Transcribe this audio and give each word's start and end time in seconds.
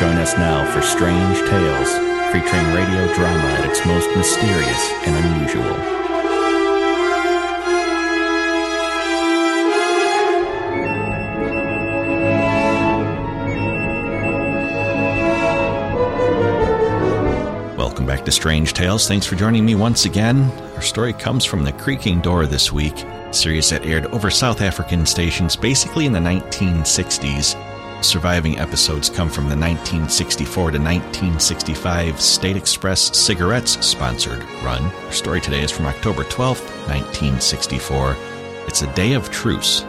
Join 0.00 0.16
us 0.18 0.36
now 0.36 0.68
for 0.72 0.82
Strange 0.82 1.38
Tales, 1.48 1.90
featuring 2.32 2.66
radio 2.74 3.14
drama 3.14 3.48
at 3.58 3.70
its 3.70 3.86
most 3.86 4.08
mysterious 4.16 4.90
and 5.06 5.14
unusual. 5.24 5.93
To 18.24 18.32
Strange 18.32 18.72
Tales. 18.72 19.06
Thanks 19.06 19.26
for 19.26 19.36
joining 19.36 19.66
me 19.66 19.74
once 19.74 20.04
again. 20.04 20.50
Our 20.74 20.80
story 20.80 21.12
comes 21.12 21.44
from 21.44 21.62
The 21.62 21.72
Creaking 21.72 22.20
Door 22.20 22.46
this 22.46 22.72
week, 22.72 23.04
series 23.32 23.68
that 23.70 23.84
aired 23.84 24.06
over 24.06 24.30
South 24.30 24.62
African 24.62 25.04
stations 25.04 25.56
basically 25.56 26.06
in 26.06 26.12
the 26.12 26.18
1960s. 26.18 27.54
Surviving 28.02 28.58
episodes 28.58 29.10
come 29.10 29.28
from 29.28 29.44
the 29.44 29.56
1964 29.56 30.54
to 30.72 30.78
1965 30.78 32.20
State 32.20 32.56
Express 32.56 33.16
Cigarettes 33.18 33.84
sponsored 33.84 34.42
run. 34.62 34.82
Our 34.82 35.12
story 35.12 35.40
today 35.40 35.62
is 35.62 35.70
from 35.70 35.86
October 35.86 36.24
12th, 36.24 36.64
1964. 36.88 38.16
It's 38.66 38.82
a 38.82 38.94
day 38.94 39.12
of 39.12 39.30
truce. 39.30 39.84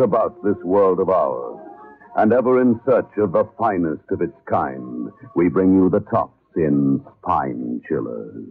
About 0.00 0.42
this 0.42 0.56
world 0.64 0.98
of 1.00 1.08
ours, 1.08 1.58
and 2.16 2.32
ever 2.32 2.60
in 2.60 2.80
search 2.84 3.10
of 3.18 3.32
the 3.32 3.44
finest 3.58 4.02
of 4.10 4.20
its 4.20 4.36
kind, 4.46 5.10
we 5.36 5.48
bring 5.48 5.74
you 5.74 5.88
the 5.88 6.00
tops 6.00 6.34
in 6.56 7.04
Pine 7.22 7.80
Chillers. 7.86 8.44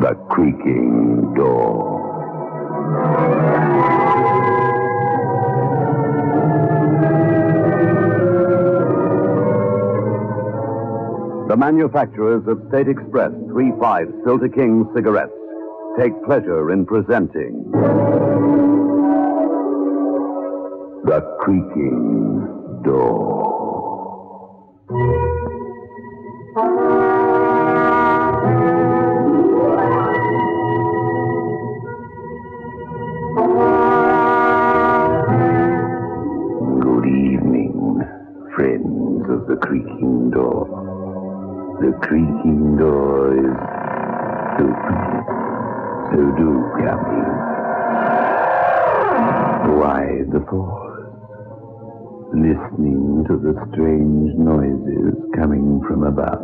The 0.00 0.14
creaking 0.30 1.34
door. 1.34 1.98
The 11.48 11.56
manufacturers 11.56 12.46
of 12.46 12.62
State 12.68 12.86
Express 12.86 13.32
3-5 13.50 14.24
Filter 14.24 14.48
King 14.48 14.88
cigarettes 14.94 15.32
take 15.98 16.12
pleasure 16.24 16.70
in 16.70 16.86
presenting 16.86 17.68
The 21.04 21.20
Creaking 21.40 22.82
Door. 22.84 23.59
Listening 52.32 53.24
to 53.28 53.36
the 53.36 53.54
strange 53.70 54.34
noises 54.34 55.14
coming 55.36 55.80
from 55.86 56.02
above. 56.02 56.42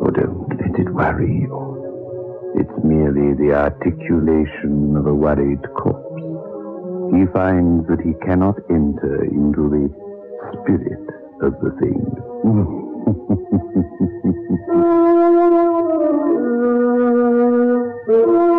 Oh, 0.00 0.10
don't 0.14 0.48
let 0.60 0.78
it 0.78 0.88
worry 0.94 1.40
you. 1.42 2.54
It's 2.54 2.84
merely 2.84 3.34
the 3.34 3.52
articulation 3.54 4.96
of 4.96 5.06
a 5.06 5.14
worried 5.14 5.62
corpse. 5.74 6.22
He 7.14 7.26
finds 7.32 7.88
that 7.88 8.00
he 8.00 8.14
cannot 8.24 8.58
enter 8.70 9.24
into 9.24 9.68
the 9.68 9.90
spirit 10.62 11.08
of 11.42 11.58
the 11.60 11.70
thing. 11.80 12.14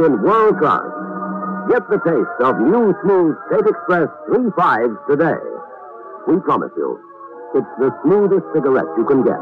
In 0.00 0.20
world 0.22 0.58
class. 0.58 0.82
Get 1.70 1.88
the 1.88 1.98
taste 2.02 2.38
of 2.42 2.58
new 2.58 2.92
smooth 3.04 3.36
State 3.46 3.64
Express 3.64 4.08
3.5s 4.28 5.06
today. 5.08 5.38
We 6.26 6.40
promise 6.40 6.72
you, 6.76 6.98
it's 7.54 7.66
the 7.78 7.94
smoothest 8.02 8.42
cigarette 8.52 8.90
you 8.98 9.04
can 9.06 9.22
get. 9.22 9.38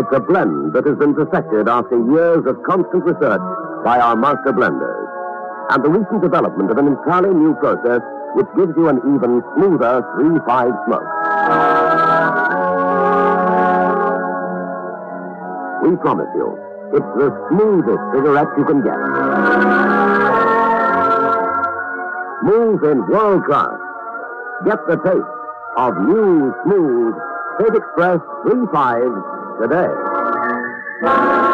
It's 0.00 0.12
a 0.16 0.20
blend 0.20 0.72
that 0.72 0.86
has 0.86 0.96
been 0.96 1.14
perfected 1.14 1.68
after 1.68 2.00
years 2.10 2.46
of 2.46 2.56
constant 2.64 3.04
research 3.04 3.44
by 3.84 4.00
our 4.00 4.16
master 4.16 4.56
blenders. 4.56 5.06
And 5.68 5.84
the 5.84 5.90
recent 5.90 6.22
development 6.22 6.70
of 6.70 6.78
an 6.78 6.86
entirely 6.88 7.34
new 7.34 7.54
process 7.56 8.00
which 8.34 8.48
gives 8.56 8.72
you 8.76 8.88
an 8.88 8.98
even 8.98 9.42
smoother 9.54 10.00
3-5 10.16 10.86
smoke. 10.86 11.91
We 15.82 15.96
promise 15.96 16.28
you, 16.36 16.56
it's 16.94 17.12
the 17.18 17.28
smoothest 17.50 18.02
cigarette 18.14 18.48
you 18.56 18.64
can 18.64 18.82
get. 18.82 18.98
Smooth 22.42 22.84
in 22.84 23.06
world 23.08 23.44
class. 23.46 23.78
Get 24.64 24.78
the 24.86 24.96
taste 24.96 25.34
of 25.76 25.94
new, 26.06 26.54
smooth 26.64 27.14
State 27.58 27.74
Express 27.74 28.20
3 28.44 28.66
5 28.72 29.02
today. 29.60 31.51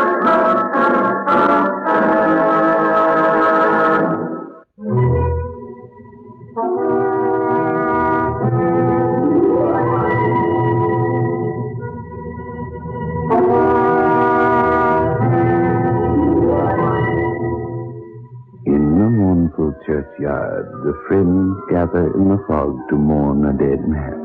Dead 23.68 23.84
man. 23.84 24.16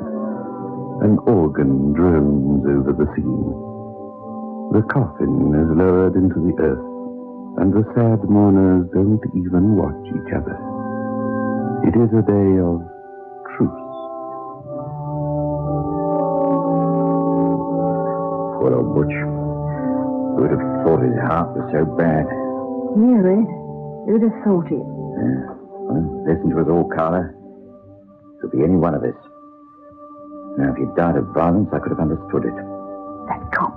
An 1.03 1.19
organ 1.27 1.91
drones 1.91 2.63
over 2.63 2.93
the 2.95 3.07
scene. 3.11 3.51
The 4.71 4.87
coffin 4.87 5.51
is 5.51 5.67
lowered 5.75 6.15
into 6.15 6.39
the 6.39 6.55
earth, 6.63 6.87
and 7.59 7.73
the 7.75 7.83
sad 7.91 8.23
mourners 8.29 8.87
don't 8.93 9.19
even 9.35 9.75
watch 9.75 9.99
each 10.15 10.31
other. 10.31 10.55
It 11.83 11.91
is 11.99 12.07
a 12.15 12.23
day 12.23 12.51
of 12.63 12.79
truce. 13.51 13.83
Poor 18.63 18.71
old 18.79 18.95
Butch. 18.95 19.11
Who 19.11 20.39
would 20.39 20.51
have 20.55 20.65
thought 20.87 21.03
his 21.03 21.19
heart 21.19 21.51
was 21.51 21.67
so 21.75 21.83
bad? 21.99 22.25
Yeah, 22.95 23.19
Red. 23.19 23.49
Who'd 24.07 24.23
have 24.23 24.39
thought 24.47 24.71
it? 24.71 24.79
Yeah. 24.79 25.51
Well, 25.83 26.23
listen 26.23 26.49
to 26.55 26.61
us 26.63 26.67
all, 26.71 26.87
Carla. 26.95 27.27
It 27.27 28.41
could 28.41 28.51
be 28.51 28.63
any 28.63 28.75
one 28.79 28.95
of 28.95 29.03
us. 29.03 29.15
Now, 30.57 30.71
if 30.71 30.77
you'd 30.77 30.95
died 30.95 31.15
of 31.17 31.25
violence, 31.33 31.69
I 31.73 31.79
could 31.79 31.89
have 31.89 31.99
understood 31.99 32.45
it. 32.45 32.53
That 33.27 33.41
cop, 33.57 33.73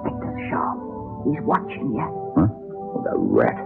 Inspector 0.00 0.48
Sharp. 0.48 0.78
He's 1.28 1.42
watching 1.44 1.92
you. 1.92 2.08
Huh? 2.36 2.48
Oh, 2.48 3.02
the 3.04 3.18
rat. 3.18 3.56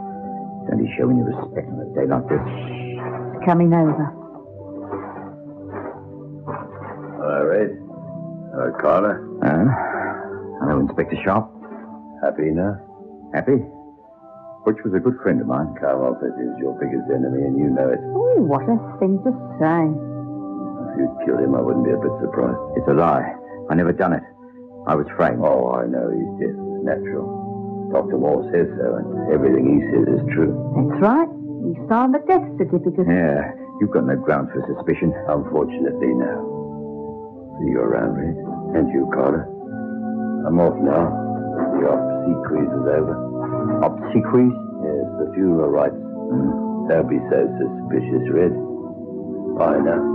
Don't 0.69 0.83
he 0.83 0.91
show 0.99 1.09
any 1.11 1.23
respect 1.23 1.69
on 1.71 1.79
a 1.79 1.89
day 1.95 2.07
like 2.11 2.27
this? 2.27 2.43
He's 2.43 3.45
coming 3.47 3.73
over. 3.73 4.07
Hello, 7.23 7.39
Red. 7.47 7.71
Hello, 8.51 8.73
Carla. 8.83 9.15
Uh, 9.47 9.71
hello, 10.59 10.81
Inspector 10.81 11.17
Sharp. 11.23 11.47
Happy 12.23 12.51
now? 12.51 12.75
Happy? 13.33 13.63
Butch 14.65 14.77
was 14.85 14.93
a 14.95 14.99
good 14.99 15.17
friend 15.23 15.41
of 15.41 15.47
mine. 15.47 15.73
Carwalters 15.81 16.35
is 16.35 16.53
your 16.59 16.75
biggest 16.83 17.07
enemy, 17.15 17.47
and 17.47 17.57
you 17.57 17.71
know 17.71 17.89
it. 17.89 18.01
Oh, 18.03 18.43
what 18.43 18.67
a 18.67 18.77
thing 18.99 19.23
to 19.23 19.31
say. 19.63 20.10
If 20.91 20.99
you'd 20.99 21.17
killed 21.25 21.41
him, 21.41 21.55
I 21.55 21.61
wouldn't 21.61 21.85
be 21.85 21.93
a 21.95 22.01
bit 22.01 22.13
surprised. 22.21 22.59
It's 22.77 22.89
a 22.89 22.95
lie. 22.95 23.35
I 23.71 23.75
never 23.75 23.93
done 23.93 24.13
it. 24.13 24.23
I 24.87 24.95
was 24.95 25.07
framed. 25.17 25.39
Oh, 25.45 25.71
I 25.71 25.87
know. 25.87 26.11
His 26.11 26.27
death 26.43 26.57
was 26.59 26.83
natural. 26.83 27.41
Dr. 27.93 28.19
Morse 28.19 28.47
says 28.55 28.67
so, 28.79 28.99
and 28.99 29.07
everything 29.35 29.67
he 29.67 29.79
says 29.91 30.07
is 30.19 30.23
true. 30.35 30.55
That's 30.75 31.03
right. 31.03 31.31
He 31.67 31.75
signed 31.87 32.15
the 32.15 32.23
death 32.27 32.47
certificate. 32.59 33.07
Yeah, 33.07 33.51
you've 33.79 33.91
got 33.91 34.07
no 34.07 34.17
grounds 34.17 34.51
for 34.55 34.63
suspicion. 34.67 35.15
Unfortunately, 35.29 36.15
no. 36.15 37.59
See 37.61 37.71
you 37.71 37.81
around, 37.83 38.17
Red. 38.17 38.35
And 38.79 38.89
you, 38.95 39.11
Carla. 39.13 39.43
I'm 40.47 40.59
off 40.59 40.79
now. 40.81 41.13
The 41.79 41.87
obsequies 41.87 42.71
is 42.71 42.87
over. 42.89 43.15
Obsequies? 43.85 44.55
Yes, 44.83 45.07
the 45.21 45.27
funeral 45.35 45.71
rites. 45.71 45.95
Mm. 45.95 46.89
Don't 46.89 47.09
be 47.11 47.19
so 47.29 47.39
suspicious, 47.59 48.25
Red. 48.33 48.55
Bye 49.59 49.79
now. 49.85 50.10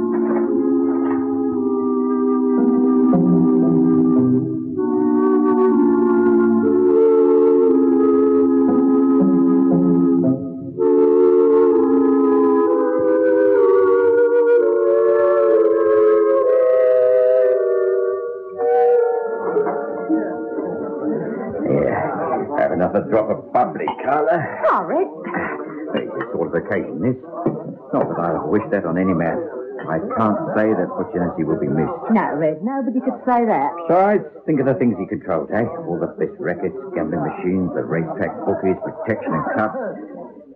I 28.25 28.45
wish 28.45 28.63
that 28.71 28.85
on 28.85 28.97
any 28.97 29.13
man. 29.13 29.37
I 29.85 30.01
can't 30.17 30.39
say 30.57 30.73
that 30.73 30.89
Fortunacy 30.97 31.43
will 31.45 31.61
be 31.61 31.69
missed. 31.69 32.09
No, 32.09 32.25
Red, 32.41 32.63
nobody 32.65 32.97
could 33.05 33.21
say 33.21 33.45
that. 33.45 33.69
Besides, 33.85 34.25
think 34.49 34.59
of 34.59 34.65
the 34.65 34.73
things 34.81 34.97
he 34.97 35.05
controlled, 35.05 35.51
eh? 35.53 35.61
All 35.85 35.99
the 36.01 36.09
best 36.17 36.33
rackets, 36.41 36.73
gambling 36.95 37.21
machines, 37.21 37.69
the 37.77 37.85
racetrack 37.85 38.33
bookies, 38.49 38.79
protection 38.81 39.29
and 39.29 39.45
clubs. 39.53 39.77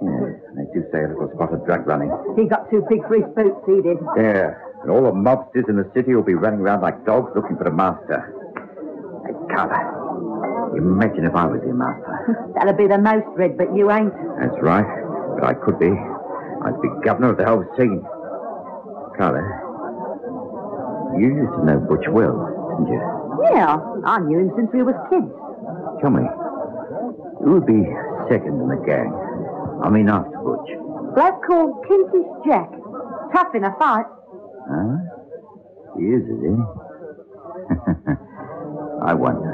Yeah, 0.01 0.33
they 0.57 0.66
do 0.74 0.81
say 0.89 1.04
a 1.06 1.13
little 1.13 1.30
spot 1.36 1.54
of 1.54 1.62
drug 1.66 1.86
running. 1.86 2.10
He 2.39 2.50
got 2.50 2.71
too 2.71 2.81
big 2.89 3.06
for 3.06 3.21
his 3.21 3.30
boots, 3.38 3.62
he 3.69 3.83
did. 3.86 4.00
Yeah, 4.18 4.57
and 4.81 4.89
all 4.89 5.04
the 5.04 5.13
mobsters 5.13 5.69
in 5.69 5.75
the 5.77 5.86
city 5.94 6.16
will 6.16 6.25
be 6.25 6.33
running 6.39 6.62
around 6.62 6.81
like 6.81 7.06
dogs 7.06 7.30
looking 7.36 7.57
for 7.57 7.68
a 7.69 7.75
master. 7.75 8.33
Hey, 9.27 9.36
Carla, 9.54 10.74
imagine 10.74 11.25
if 11.25 11.36
I 11.36 11.45
was 11.45 11.62
your 11.62 11.75
master. 11.77 12.50
That'll 12.56 12.74
be 12.74 12.88
the 12.88 12.98
most, 12.98 13.27
Red, 13.38 13.57
but 13.57 13.75
you 13.75 13.92
ain't. 13.92 14.13
That's 14.42 14.57
right, 14.63 14.88
but 15.38 15.44
I 15.45 15.54
could 15.54 15.77
be. 15.77 15.92
I'd 16.66 16.82
be 16.82 16.90
governor 17.04 17.32
of 17.32 17.38
the 17.38 17.46
whole 17.46 17.66
scene. 17.78 18.02
Carla, 19.18 19.42
you 21.20 21.28
used 21.28 21.54
to 21.60 21.66
know 21.66 21.80
Butch 21.80 22.08
well, 22.10 22.36
didn't 22.80 22.94
you? 22.94 23.02
Yeah, 23.52 23.78
I 24.06 24.20
knew 24.20 24.40
him 24.40 24.52
since 24.56 24.70
we 24.74 24.84
was 24.84 24.96
kids. 25.10 25.32
Tell 26.02 26.12
me, 26.12 26.24
who 27.44 27.54
would 27.60 27.66
be 27.66 27.84
second 28.30 28.60
in 28.60 28.68
the 28.68 28.82
gang? 28.86 29.12
I 29.84 29.90
mean, 29.90 30.10
after 30.10 30.38
Butch. 30.40 30.70
Black 31.16 31.42
called 31.48 31.84
Kentish 31.88 32.28
Jack. 32.46 32.70
Tough 33.34 33.56
in 33.56 33.64
a 33.64 33.76
fight. 33.78 34.06
Huh? 34.70 34.98
He 35.98 36.06
is, 36.06 36.24
is 36.24 36.42
he? 36.44 36.56
I 39.04 39.14
wonder. 39.14 39.50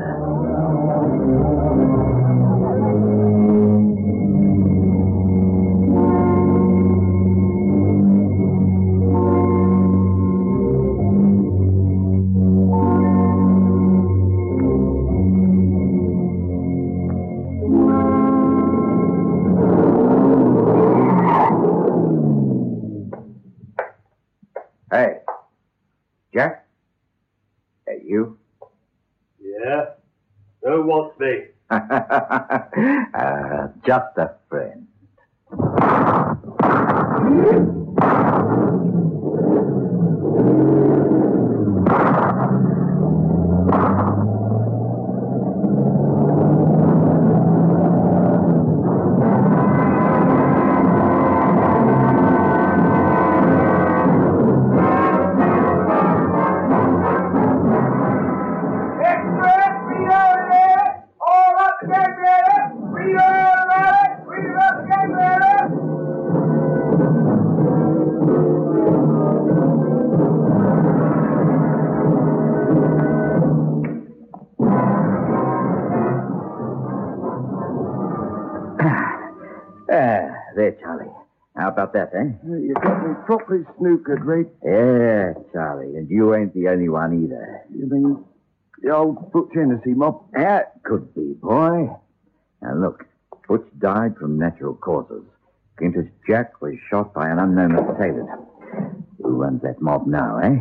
Who 30.65 30.81
wants 30.81 31.19
me? 31.19 31.43
uh, 31.69 33.67
just 33.85 34.17
a 34.17 34.31
friend. 34.49 34.87
There, 80.65 80.77
Charlie. 80.81 81.11
How 81.55 81.67
about 81.69 81.93
that, 81.93 82.09
eh? 82.15 82.31
You 82.43 82.73
got 82.81 83.07
me 83.07 83.13
properly 83.27 83.63
snookered, 83.79 84.25
Red. 84.25 84.49
Yeah, 84.63 85.33
Charlie, 85.53 85.95
and 85.95 86.09
you 86.09 86.33
ain't 86.33 86.55
the 86.55 86.69
only 86.69 86.89
one 86.89 87.23
either. 87.23 87.61
You 87.71 87.85
mean 87.85 88.25
the 88.81 88.89
old 88.89 89.31
Butch 89.31 89.51
Hennessy 89.53 89.93
mob? 89.93 90.25
That 90.33 90.81
could 90.81 91.13
be, 91.13 91.33
boy. 91.33 91.95
Now 92.63 92.73
look, 92.73 93.05
Butch 93.47 93.67
died 93.77 94.17
from 94.17 94.39
natural 94.39 94.73
causes. 94.73 95.21
Kentish 95.79 96.09
Jack 96.27 96.59
was 96.61 96.73
shot 96.89 97.13
by 97.13 97.29
an 97.29 97.37
unknown 97.37 97.77
assailant. 97.77 98.29
Who 99.21 99.29
runs 99.43 99.61
that 99.61 99.79
mob 99.79 100.07
now, 100.07 100.39
eh? 100.39 100.57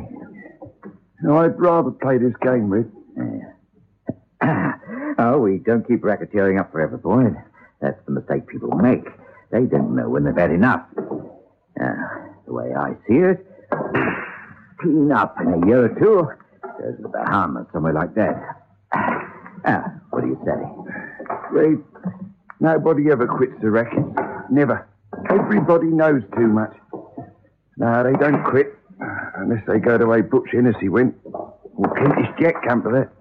No, 1.23 1.38
I'd 1.38 1.58
rather 1.58 1.92
play 1.92 2.18
this 2.18 2.34
game, 2.42 2.68
Red. 2.68 2.92
Yeah. 4.42 4.75
oh, 5.18 5.38
we 5.38 5.56
don't 5.56 5.88
keep 5.88 6.02
racketeering 6.02 6.61
up 6.61 6.73
forever, 6.73 6.99
boy. 6.99 7.30
That's 7.80 7.99
the 8.04 8.12
mistake 8.12 8.46
people 8.46 8.68
make. 8.76 9.06
They 9.54 9.66
don't 9.66 9.94
know 9.94 10.08
when 10.08 10.25
they've 10.25 10.37
had 10.37 10.50
enough. 10.50 10.84
Now, 11.78 11.94
the 12.44 12.52
way 12.52 12.75
I 12.75 12.90
see 13.06 13.18
it, 13.18 13.46
clean 14.80 15.12
up 15.12 15.37
in 15.40 15.62
a 15.62 15.66
year 15.68 15.84
or 15.84 15.88
two, 15.90 16.28
to 16.82 16.96
the 17.00 17.08
Bahamas, 17.08 17.68
somewhere 17.73 17.92
like 17.92 18.16
that. 18.16 18.34
Ah, 18.92 19.92
what 20.11 20.23
do 20.23 20.26
you 20.26 20.40
say? 20.44 20.61
Red, 21.52 21.78
nobody 22.58 23.12
ever 23.12 23.28
quits 23.28 23.54
the 23.62 23.70
racket. 23.70 24.04
Never. 24.50 24.88
Everybody 25.30 25.87
knows 25.87 26.23
too 26.37 26.49
much. 26.49 26.75
No, 27.76 28.02
they 28.02 28.18
don't 28.18 28.42
quit. 28.42 28.76
Unless 29.37 29.62
they 29.68 29.78
go 29.78 29.99
the 29.99 30.06
way 30.08 30.20
Butch 30.20 30.49
Hennessy 30.50 30.88
went. 30.88 31.14
Or 31.25 31.94
Kentish 31.94 32.28
Jack 32.40 32.56
come 32.66 32.82
to 32.82 32.88
that. 32.90 33.12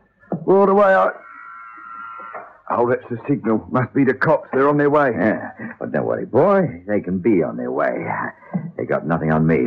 Or 0.48 0.66
the 0.66 0.74
way 0.74 0.96
I... 0.96 1.12
Oh, 2.76 2.90
that's 2.90 3.08
the 3.08 3.20
signal. 3.28 3.64
Must 3.72 3.94
be 3.94 4.04
the 4.04 4.16
cops. 4.16 4.50
They're 4.52 4.68
on 4.68 4.78
their 4.78 4.90
way. 4.90 5.12
Yeah, 5.16 5.52
but 5.80 5.92
don't 5.92 6.06
worry, 6.06 6.26
boy. 6.26 6.84
They 6.88 7.02
can 7.02 7.20
be 7.20 7.44
on 7.44 7.56
their 7.56 7.72
way. 7.72 8.04
They 8.78 8.86
got 8.86 9.06
nothing 9.06 9.32
on 9.32 9.46
me. 9.46 9.60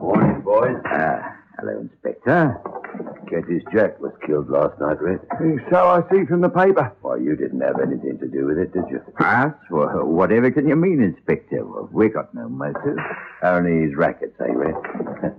Morning, 0.00 0.40
boys. 0.40 0.74
Uh, 0.84 1.22
hello, 1.60 1.78
Inspector. 1.80 2.60
Kentish 3.30 3.62
Jack 3.72 4.00
was 4.00 4.12
killed 4.26 4.50
last 4.50 4.80
night, 4.80 5.00
Red. 5.00 5.20
So 5.70 5.76
I 5.76 6.02
see 6.10 6.24
from 6.26 6.40
the 6.40 6.48
paper. 6.48 6.92
Why, 7.02 7.18
you 7.18 7.36
didn't 7.36 7.60
have 7.60 7.78
anything 7.80 8.18
to 8.18 8.26
do 8.26 8.46
with 8.46 8.58
it, 8.58 8.72
did 8.72 8.84
you? 8.90 9.00
Us? 9.20 9.54
Well, 9.70 10.04
whatever 10.04 10.50
can 10.50 10.66
you 10.66 10.74
mean, 10.74 11.00
Inspector? 11.00 11.64
Well, 11.64 11.88
we 11.92 12.08
got 12.08 12.34
no 12.34 12.48
motive. 12.48 12.98
Only 13.44 13.86
his 13.86 13.94
rackets, 13.94 14.34
eh, 14.40 14.52
Red? 14.52 14.74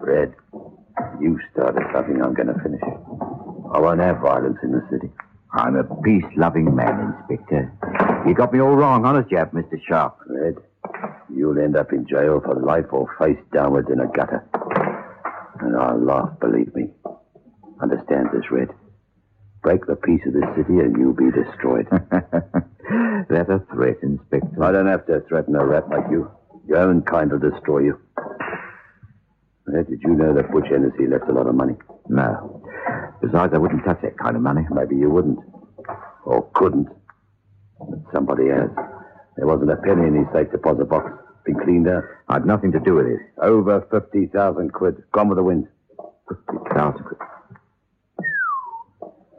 Red, 0.00 0.34
you 1.20 1.38
started 1.52 1.84
something 1.92 2.22
I'm 2.22 2.32
going 2.32 2.48
to 2.48 2.60
finish. 2.60 2.80
I 3.72 3.80
won't 3.80 4.00
have 4.00 4.20
violence 4.20 4.58
in 4.62 4.72
the 4.72 4.86
city. 4.90 5.10
I'm 5.54 5.76
a 5.76 5.84
peace-loving 6.02 6.74
man, 6.74 7.14
Inspector. 7.30 7.72
You 8.26 8.34
got 8.34 8.52
me 8.52 8.60
all 8.60 8.74
wrong, 8.74 9.04
honest, 9.06 9.30
you 9.30 9.38
have, 9.38 9.50
Mr. 9.52 9.80
Sharp. 9.88 10.18
Red, 10.26 10.56
you'll 11.34 11.58
end 11.58 11.76
up 11.76 11.92
in 11.92 12.06
jail 12.06 12.40
for 12.44 12.54
life 12.54 12.86
or 12.92 13.08
face 13.18 13.38
downwards 13.52 13.88
in 13.90 14.00
a 14.00 14.06
gutter. 14.08 14.44
And 15.60 15.76
I'll 15.76 15.98
laugh, 15.98 16.38
believe 16.40 16.74
me. 16.74 16.90
Understand 17.80 18.28
this, 18.32 18.50
Red? 18.50 18.68
Break 19.62 19.86
the 19.86 19.96
peace 19.96 20.22
of 20.26 20.34
this 20.34 20.44
city 20.56 20.80
and 20.80 20.96
you'll 20.96 21.14
be 21.14 21.30
destroyed. 21.30 21.86
That's 23.28 23.48
a 23.48 23.64
threat, 23.72 23.96
Inspector. 24.02 24.62
I 24.62 24.72
don't 24.72 24.88
have 24.88 25.06
to 25.06 25.20
threaten 25.28 25.56
a 25.56 25.64
rat 25.64 25.88
like 25.88 26.10
you. 26.10 26.30
Your 26.66 26.78
own 26.78 27.02
kind 27.02 27.30
will 27.30 27.38
destroy 27.38 27.80
you. 27.80 28.00
Red, 29.66 29.88
did 29.88 30.02
you 30.02 30.10
know 30.14 30.34
that 30.34 30.50
Butch 30.50 30.66
Hennessy 30.68 31.06
left 31.06 31.28
a 31.28 31.32
lot 31.32 31.46
of 31.46 31.54
money? 31.54 31.74
No. 32.08 32.62
Besides, 33.20 33.52
I 33.54 33.58
wouldn't 33.58 33.84
touch 33.84 34.00
that 34.02 34.18
kind 34.18 34.34
of 34.36 34.42
money. 34.42 34.66
Maybe 34.70 34.96
you 34.96 35.08
wouldn't. 35.10 35.38
Or 36.24 36.48
couldn't. 36.54 36.88
But 37.78 37.98
somebody 38.12 38.48
has. 38.48 38.70
There 39.36 39.46
wasn't 39.46 39.70
a 39.70 39.76
penny 39.76 40.06
in 40.08 40.14
his 40.14 40.26
safe 40.32 40.50
deposit 40.50 40.86
box. 40.88 41.10
Been 41.44 41.58
cleaned 41.60 41.88
out. 41.88 42.04
I'd 42.28 42.46
nothing 42.46 42.72
to 42.72 42.80
do 42.80 42.94
with 42.94 43.06
it. 43.06 43.20
Over 43.40 43.86
50,000 43.90 44.72
quid. 44.72 45.02
Gone 45.12 45.28
with 45.28 45.38
the 45.38 45.42
wind. 45.44 45.68
Fifty 46.28 46.58
thousand. 46.74 47.04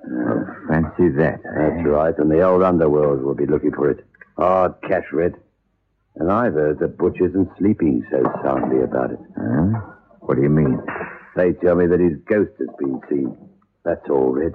Oh, 0.06 0.46
fancy 0.68 1.10
that. 1.18 1.40
eh? 1.46 1.70
That's 1.70 1.86
right, 1.88 2.18
and 2.18 2.30
the 2.30 2.42
old 2.42 2.62
underworld 2.62 3.22
will 3.22 3.36
be 3.36 3.46
looking 3.46 3.72
for 3.72 3.90
it. 3.90 4.06
Hard 4.38 4.74
cash, 4.88 5.06
Red. 5.14 5.36
And 6.16 6.32
I've 6.32 6.54
heard 6.54 6.80
that 6.80 6.98
Butch 6.98 7.18
isn't 7.22 7.50
sleeping 7.58 8.06
so 8.12 8.22
soundly 8.44 8.84
about 8.84 9.12
it. 9.12 9.20
Huh? 9.38 9.93
What 10.26 10.36
do 10.36 10.42
you 10.44 10.50
mean? 10.50 10.80
They 11.36 11.54
tell 11.54 11.76
me 11.76 11.86
that 11.88 12.00
his 12.00 12.18
ghost 12.26 12.52
has 12.60 12.70
been 12.80 13.02
seen. 13.10 13.38
That's 13.84 14.10
all, 14.10 14.32
Red. 14.32 14.54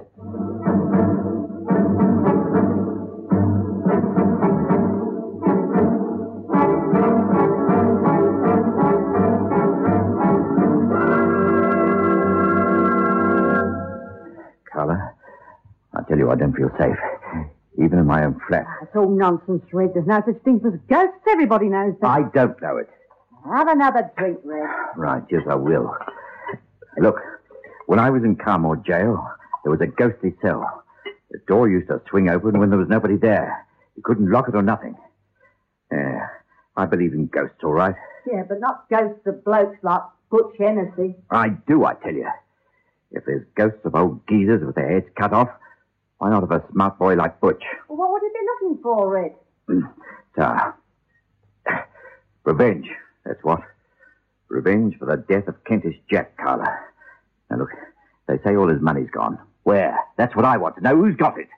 Carla, 14.73 15.13
I 15.95 16.03
tell 16.09 16.17
you, 16.19 16.31
I 16.31 16.37
don't 16.37 16.55
feel 16.55 16.71
safe. 16.79 16.97
Even 17.79 17.99
in 17.99 18.07
my 18.07 18.25
own 18.25 18.41
flat. 18.49 18.65
Ah, 18.67 18.79
it's 18.83 18.97
all 18.97 19.09
nonsense, 19.11 19.63
Red. 19.73 19.93
There's 19.95 20.07
no 20.07 20.23
such 20.27 20.43
thing 20.43 20.61
as 20.67 20.73
ghosts. 20.89 21.21
Everybody 21.29 21.67
knows 21.69 21.95
that. 22.01 22.07
I 22.09 22.23
don't 22.23 22.61
know 22.63 22.79
it. 22.79 22.89
Have 23.51 23.69
another 23.69 24.11
drink, 24.17 24.39
Red. 24.45 24.69
Right, 24.97 25.23
yes, 25.31 25.43
I 25.49 25.55
will. 25.55 25.97
Look, 26.99 27.17
when 27.87 27.99
I 27.99 28.11
was 28.11 28.23
in 28.25 28.37
Carmore 28.37 28.77
jail, 28.77 29.27
there 29.65 29.71
was 29.71 29.81
a 29.81 29.87
ghostly 29.87 30.35
cell. 30.43 30.85
The 31.31 31.39
door 31.47 31.69
used 31.69 31.89
to 31.89 32.01
swing 32.09 32.29
open 32.29 32.59
when 32.59 32.71
there 32.71 32.79
was 32.79 32.89
nobody 32.89 33.17
there. 33.17 33.67
You 33.97 34.03
couldn't 34.03 34.31
lock 34.31 34.49
it 34.49 34.55
or 34.55 34.63
nothing. 34.63 34.97
Yeah, 35.91 36.27
I 36.77 36.87
believe 36.87 37.13
in 37.13 37.27
ghosts, 37.27 37.59
all 37.63 37.73
right. 37.73 37.95
Yeah, 38.31 38.43
but 38.49 38.61
not 38.61 38.89
ghosts 38.91 39.27
of 39.27 39.45
blokes 39.45 39.79
like 39.83 40.03
Butch 40.31 40.55
Hennessy. 40.59 41.17
I 41.31 41.49
do, 41.67 41.85
I 41.85 41.95
tell 41.95 42.15
you. 42.15 42.29
If 43.11 43.25
there's 43.25 43.47
ghosts 43.55 43.81
of 43.85 43.95
old 43.95 44.27
geezers 44.29 44.65
with 44.65 44.75
their 44.75 44.91
heads 44.91 45.07
cut 45.19 45.33
off, 45.33 45.49
why 46.19 46.31
not 46.31 46.43
of 46.43 46.51
a 46.51 46.63
smart 46.73 46.99
boy 46.99 47.15
like 47.15 47.41
Butch? 47.41 47.63
Well, 47.89 47.97
what 47.99 48.13
would 48.13 48.23
you 48.23 48.33
be 48.33 48.67
looking 48.69 48.83
for, 48.83 49.09
Red? 49.09 49.35
Ah. 50.37 50.75
Revenge, 52.45 52.89
that's 53.29 53.45
what. 53.45 53.61
Revenge 54.49 54.97
for 54.99 55.05
the 55.05 55.17
death 55.17 55.47
of 55.47 55.63
Kentish 55.65 55.97
Jack 56.11 56.37
Carla. 56.39 56.79
Now 57.51 57.59
look, 57.59 57.71
they 58.27 58.39
say 58.45 58.57
all 58.57 58.69
his 58.69 58.81
money's 58.81 59.11
gone. 59.11 59.39
Where? 59.65 59.99
That's 60.17 60.35
what 60.35 60.47
I 60.47 60.57
want 60.57 60.77
to 60.77 60.83
know. 60.83 60.97
Who's 60.97 61.17
got 61.17 61.39
it? 61.39 61.49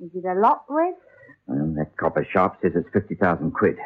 Is 0.00 0.10
it 0.14 0.24
a 0.24 0.34
lot, 0.34 0.64
Red? 0.68 0.94
Well, 1.48 1.74
that 1.76 1.96
copper 1.96 2.26
sharp 2.30 2.58
says 2.62 2.72
it's 2.76 2.88
50,000 2.92 3.50
quid. 3.50 3.76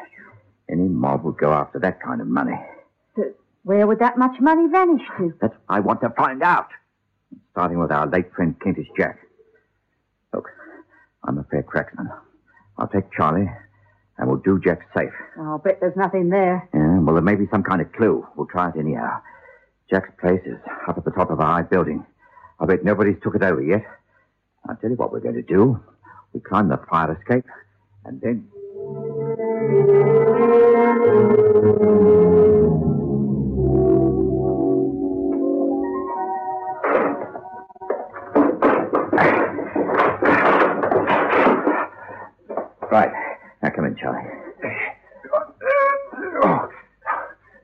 Any 0.71 0.89
mob 0.89 1.25
would 1.25 1.39
go 1.39 1.53
after 1.53 1.79
that 1.79 2.03
kind 2.03 2.21
of 2.21 2.27
money. 2.27 2.59
So 3.17 3.25
where 3.65 3.87
would 3.87 4.01
that 4.01 4.19
much 4.19 4.39
money 4.41 4.69
vanish 4.71 5.03
to? 5.17 5.33
That's 5.41 5.55
what 5.67 5.77
I 5.77 5.81
want 5.81 6.03
to 6.03 6.11
find 6.11 6.43
out. 6.43 6.69
Starting 7.53 7.79
with 7.79 7.91
our 7.91 8.07
late 8.07 8.33
friend 8.35 8.55
Kentish 8.61 8.89
Jack. 8.97 9.19
Look, 10.35 10.49
I'm 11.25 11.39
a 11.39 11.45
fair 11.45 11.63
cracksman. 11.63 12.09
I'll 12.77 12.89
take 12.89 13.11
Charlie, 13.13 13.51
and 14.19 14.29
we'll 14.29 14.39
do 14.39 14.61
Jack 14.61 14.89
safe. 14.97 15.13
I'll 15.39 15.59
bet 15.59 15.79
there's 15.81 15.97
nothing 15.97 16.29
there. 16.29 16.69
Yeah, 16.75 16.99
well, 17.01 17.15
there 17.15 17.23
may 17.23 17.35
be 17.35 17.49
some 17.51 17.63
kind 17.63 17.81
of 17.81 17.93
clue. 17.93 18.27
We'll 18.37 18.47
try 18.47 18.69
it 18.69 18.75
anyhow. 18.79 19.21
Jack's 19.91 20.11
place 20.21 20.41
is 20.47 20.59
up 20.89 20.97
at 20.97 21.05
the 21.05 21.11
top 21.11 21.31
of 21.31 21.39
a 21.39 21.45
high 21.45 21.63
building. 21.63 22.05
I 22.61 22.67
bet 22.67 22.85
nobody's 22.85 23.17
took 23.23 23.35
it 23.35 23.43
over 23.43 23.63
yet. 23.63 23.85
I'll 24.69 24.77
tell 24.77 24.91
you 24.91 24.97
what 24.97 25.13
we're 25.13 25.21
going 25.21 25.35
to 25.35 25.43
do. 25.43 25.81
We 26.33 26.41
climb 26.41 26.69
the 26.69 26.79
fire 26.89 27.19
escape, 27.21 27.45
and 28.05 28.21
then. 28.21 28.49
Right. 42.91 43.22
Now 43.63 43.71
come 43.71 43.85
in, 43.85 43.97
Charlie. 43.97 44.29
Oh, 46.45 46.69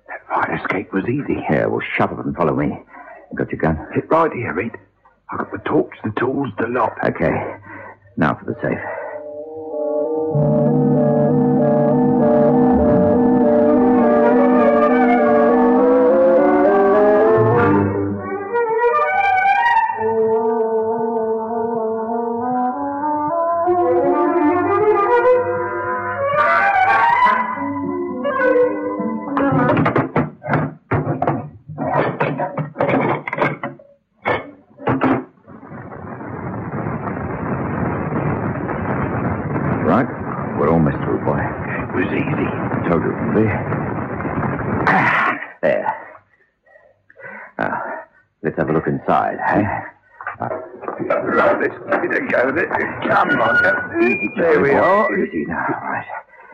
that 0.09 0.27
fire 0.29 0.61
escape 0.63 0.93
was 0.93 1.05
easy. 1.09 1.43
Yeah, 1.51 1.67
well, 1.67 1.83
shut 1.97 2.13
up 2.13 2.25
and 2.25 2.35
follow 2.37 2.55
me. 2.55 2.79
Got 3.35 3.51
your 3.51 3.61
gun? 3.61 3.87
Sit 3.95 4.09
right 4.11 4.33
here, 4.33 4.55
Red. 4.55 4.73
I 5.31 5.37
got 5.37 5.51
the 5.53 5.59
torch, 5.59 5.95
the 6.05 6.13
tools, 6.19 6.49
the 6.59 6.69
lot. 6.69 6.97
Okay. 7.05 7.57
Now 8.17 8.35
for 8.35 8.45
the 8.47 8.55
safe. 8.63 8.79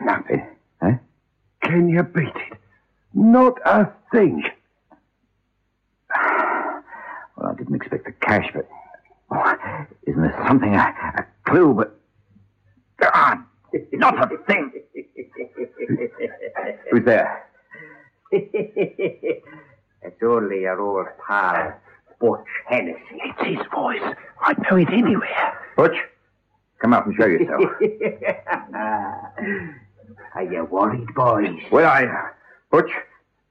Nothing. 0.01 0.47
Eh? 0.81 0.95
Can 1.61 1.89
you 1.89 2.03
beat 2.03 2.27
it? 2.35 2.57
Not 3.13 3.59
a 3.65 3.91
thing. 4.11 4.43
Well, 7.37 7.51
I 7.51 7.55
didn't 7.57 7.75
expect 7.75 8.05
the 8.05 8.11
cash, 8.13 8.49
but. 8.53 8.67
Oh, 9.31 9.85
isn't 10.07 10.21
there 10.21 10.43
something, 10.47 10.73
a, 10.73 10.93
a 11.17 11.25
clue, 11.49 11.73
but. 11.73 11.99
Ah, 13.01 13.43
not 13.93 14.31
a 14.31 14.37
thing. 14.45 14.71
Who's 16.91 17.05
there? 17.05 17.43
It's 20.05 20.21
only 20.21 20.61
your 20.61 20.79
old 20.79 21.07
pal, 21.25 21.73
Butch 22.19 22.45
Hennessy. 22.67 22.99
It's 23.11 23.41
his 23.57 23.65
voice. 23.73 24.03
I'd 24.41 24.59
know 24.69 24.77
it 24.77 24.89
anywhere. 24.89 25.57
Butch, 25.75 25.97
come 26.79 26.93
out 26.93 27.07
and 27.07 27.15
show 27.15 27.25
yourself. 27.25 27.63
Are 30.35 30.43
you 30.43 30.65
worried, 30.65 31.07
boys? 31.15 31.47
Are 31.71 32.03
you? 32.03 32.11
Butch, 32.69 32.91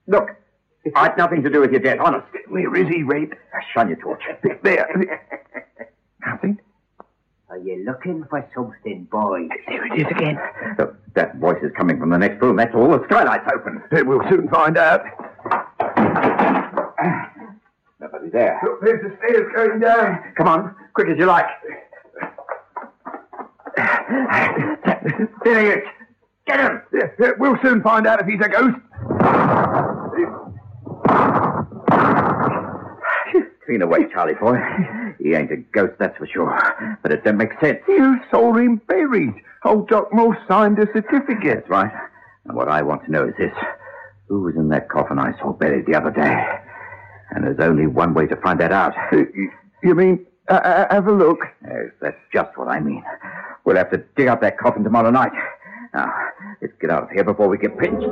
look. 0.06 0.28
I've 0.94 1.16
nothing 1.16 1.42
to 1.42 1.48
do 1.48 1.60
with 1.60 1.70
your 1.70 1.80
death, 1.80 1.98
honest. 1.98 2.26
Where 2.48 2.76
is 2.76 2.88
he, 2.88 3.02
Red? 3.02 3.30
Shine 3.72 3.88
your 3.88 3.96
torch. 3.96 4.22
There. 4.62 5.20
Nothing. 6.26 6.60
Are 7.48 7.56
you 7.56 7.84
looking 7.86 8.24
for 8.28 8.46
something, 8.54 9.04
boys? 9.10 9.48
There 9.66 9.86
it 9.86 9.98
is 9.98 10.06
again. 10.10 10.38
Look, 10.78 10.94
that 11.14 11.36
voice 11.36 11.62
is 11.62 11.72
coming 11.74 11.98
from 11.98 12.10
the 12.10 12.18
next 12.18 12.42
room. 12.42 12.56
That's 12.56 12.74
all. 12.74 12.88
The 12.88 13.02
skylight's 13.06 13.48
open. 13.54 13.82
We'll 14.06 14.28
soon 14.28 14.48
find 14.48 14.76
out. 14.76 15.04
Nobody 17.98 18.28
there. 18.28 18.60
Look, 18.62 18.82
there's 18.82 19.02
the 19.02 19.16
stairs 19.18 19.50
going 19.56 19.80
down. 19.80 20.34
Come 20.36 20.48
on, 20.48 20.74
quick 20.92 21.08
as 21.08 21.16
you 21.16 21.24
like. 21.24 21.46
There 25.44 25.60
he 25.60 25.66
is. 25.80 25.84
Get 26.46 26.60
him. 26.60 26.82
We'll 27.38 27.56
soon 27.62 27.82
find 27.82 28.06
out 28.06 28.20
if 28.20 28.26
he's 28.26 28.40
a 28.40 28.48
ghost. 28.48 28.76
Clean 33.66 33.80
away, 33.80 34.06
Charlie 34.12 34.34
boy. 34.34 34.58
He 35.18 35.34
ain't 35.34 35.50
a 35.50 35.56
ghost, 35.56 35.94
that's 35.98 36.16
for 36.18 36.26
sure. 36.26 36.98
But 37.02 37.12
it 37.12 37.24
don't 37.24 37.38
make 37.38 37.58
sense. 37.60 37.78
You 37.88 38.20
saw 38.30 38.52
him 38.54 38.76
buried. 38.88 39.34
Old 39.64 39.88
Doc 39.88 40.12
Morse 40.12 40.36
signed 40.46 40.78
a 40.78 40.86
certificate. 40.92 41.42
That's 41.64 41.70
right. 41.70 41.90
And 42.44 42.54
what 42.56 42.68
I 42.68 42.82
want 42.82 43.04
to 43.06 43.10
know 43.10 43.26
is 43.26 43.34
this. 43.38 43.54
Who 44.28 44.42
was 44.42 44.54
in 44.56 44.68
that 44.68 44.90
coffin 44.90 45.18
I 45.18 45.32
saw 45.38 45.52
buried 45.52 45.86
the 45.86 45.94
other 45.94 46.10
day? 46.10 46.44
And 47.30 47.44
there's 47.44 47.58
only 47.60 47.86
one 47.86 48.12
way 48.12 48.26
to 48.26 48.36
find 48.36 48.60
that 48.60 48.72
out. 48.72 48.92
You- 49.12 49.50
You 49.82 49.94
mean, 49.94 50.26
uh, 50.48 50.54
uh, 50.54 50.94
have 50.94 51.06
a 51.06 51.12
look? 51.12 51.40
Yes, 51.66 51.90
that's 52.00 52.16
just 52.32 52.56
what 52.56 52.68
I 52.68 52.80
mean. 52.80 53.02
We'll 53.64 53.76
have 53.76 53.90
to 53.90 53.98
dig 54.16 54.28
up 54.28 54.40
that 54.42 54.58
coffin 54.58 54.82
tomorrow 54.84 55.10
night. 55.10 55.32
Now, 55.94 56.12
let's 56.64 56.74
get 56.80 56.90
out 56.90 57.02
of 57.02 57.10
here 57.10 57.22
before 57.22 57.46
we 57.46 57.58
get 57.58 57.78
pinched. 57.78 58.08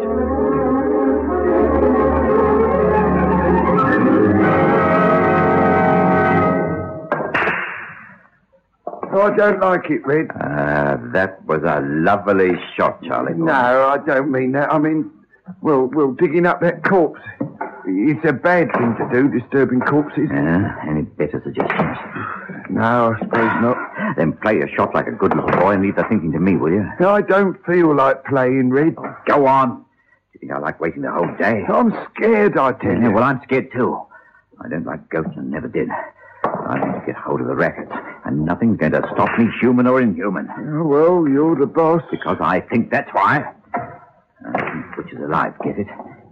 I 9.15 9.37
don't 9.37 9.61
like 9.61 9.89
it, 9.89 10.05
Red. 10.05 10.27
Ah, 10.35 10.99
that 11.13 11.45
was 11.47 11.63
a 11.63 11.81
lovely 11.81 12.51
shot, 12.77 13.03
Charlie. 13.05 13.35
No, 13.35 13.53
I 13.53 13.99
don't 14.05 14.31
mean 14.31 14.53
that. 14.53 14.71
I 14.71 14.79
mean, 14.79 15.11
well, 15.63 15.89
well, 15.95 16.13
digging 16.13 16.45
up 16.45 16.61
that 16.61 16.85
corpse. 16.85 17.21
It's 17.87 18.25
a 18.29 18.33
bad 18.33 18.73
thing 18.73 18.97
to 18.99 19.09
do, 19.13 19.29
disturbing 19.41 19.81
corpses. 19.81 20.29
Any 20.31 21.03
better 21.03 21.41
suggestions? 21.45 21.99
No, 22.69 23.15
I 23.15 23.19
suppose 23.21 23.63
not. 23.63 23.92
Then 24.17 24.33
play 24.35 24.57
your 24.57 24.69
shot 24.69 24.95
like 24.95 25.07
a 25.07 25.13
good 25.13 25.35
little 25.35 25.51
boy 25.51 25.73
and 25.73 25.83
leave 25.83 25.97
the 25.97 26.05
thinking 26.05 26.33
to 26.33 26.39
me, 26.41 26.57
will 26.57 26.73
you? 26.73 26.87
I 27.07 27.23
don't 27.23 27.63
feel 27.65 27.95
like 27.95 28.25
playing, 28.25 28.71
Red. 28.71 28.97
Go 29.27 29.47
on. 29.47 29.85
You 30.35 30.41
think 30.41 30.53
I 30.53 30.59
like 30.59 30.81
waiting 30.81 31.03
the 31.03 31.11
whole 31.13 31.29
day? 31.37 31.65
I'm 31.69 31.93
scared, 32.15 32.57
I 32.59 32.73
tell 32.73 32.93
Yeah, 32.93 33.05
you. 33.09 33.11
well, 33.13 33.25
I'm 33.25 33.41
scared 33.45 33.71
too. 33.73 34.01
I 34.65 34.69
don't 34.69 34.85
like 34.87 35.09
ghosts 35.09 35.33
and 35.37 35.51
never 35.51 35.69
did. 35.69 35.89
I 36.45 36.79
want 36.79 37.01
to 37.01 37.07
get 37.07 37.17
hold 37.17 37.41
of 37.41 37.47
the 37.47 37.55
records, 37.55 37.91
and 38.25 38.45
nothing's 38.45 38.79
going 38.79 38.93
to 38.93 39.03
stop 39.15 39.37
me, 39.39 39.47
human 39.61 39.87
or 39.87 40.01
inhuman. 40.01 40.49
Oh, 40.59 40.85
well, 40.87 41.29
you're 41.29 41.57
the 41.57 41.67
boss. 41.67 42.03
Because 42.11 42.37
I 42.41 42.61
think 42.61 42.91
that's 42.91 43.11
why. 43.13 43.45
Uh, 43.75 44.83
Butcher's 44.97 45.23
alive, 45.23 45.55
get 45.65 45.79
it? 45.79 45.87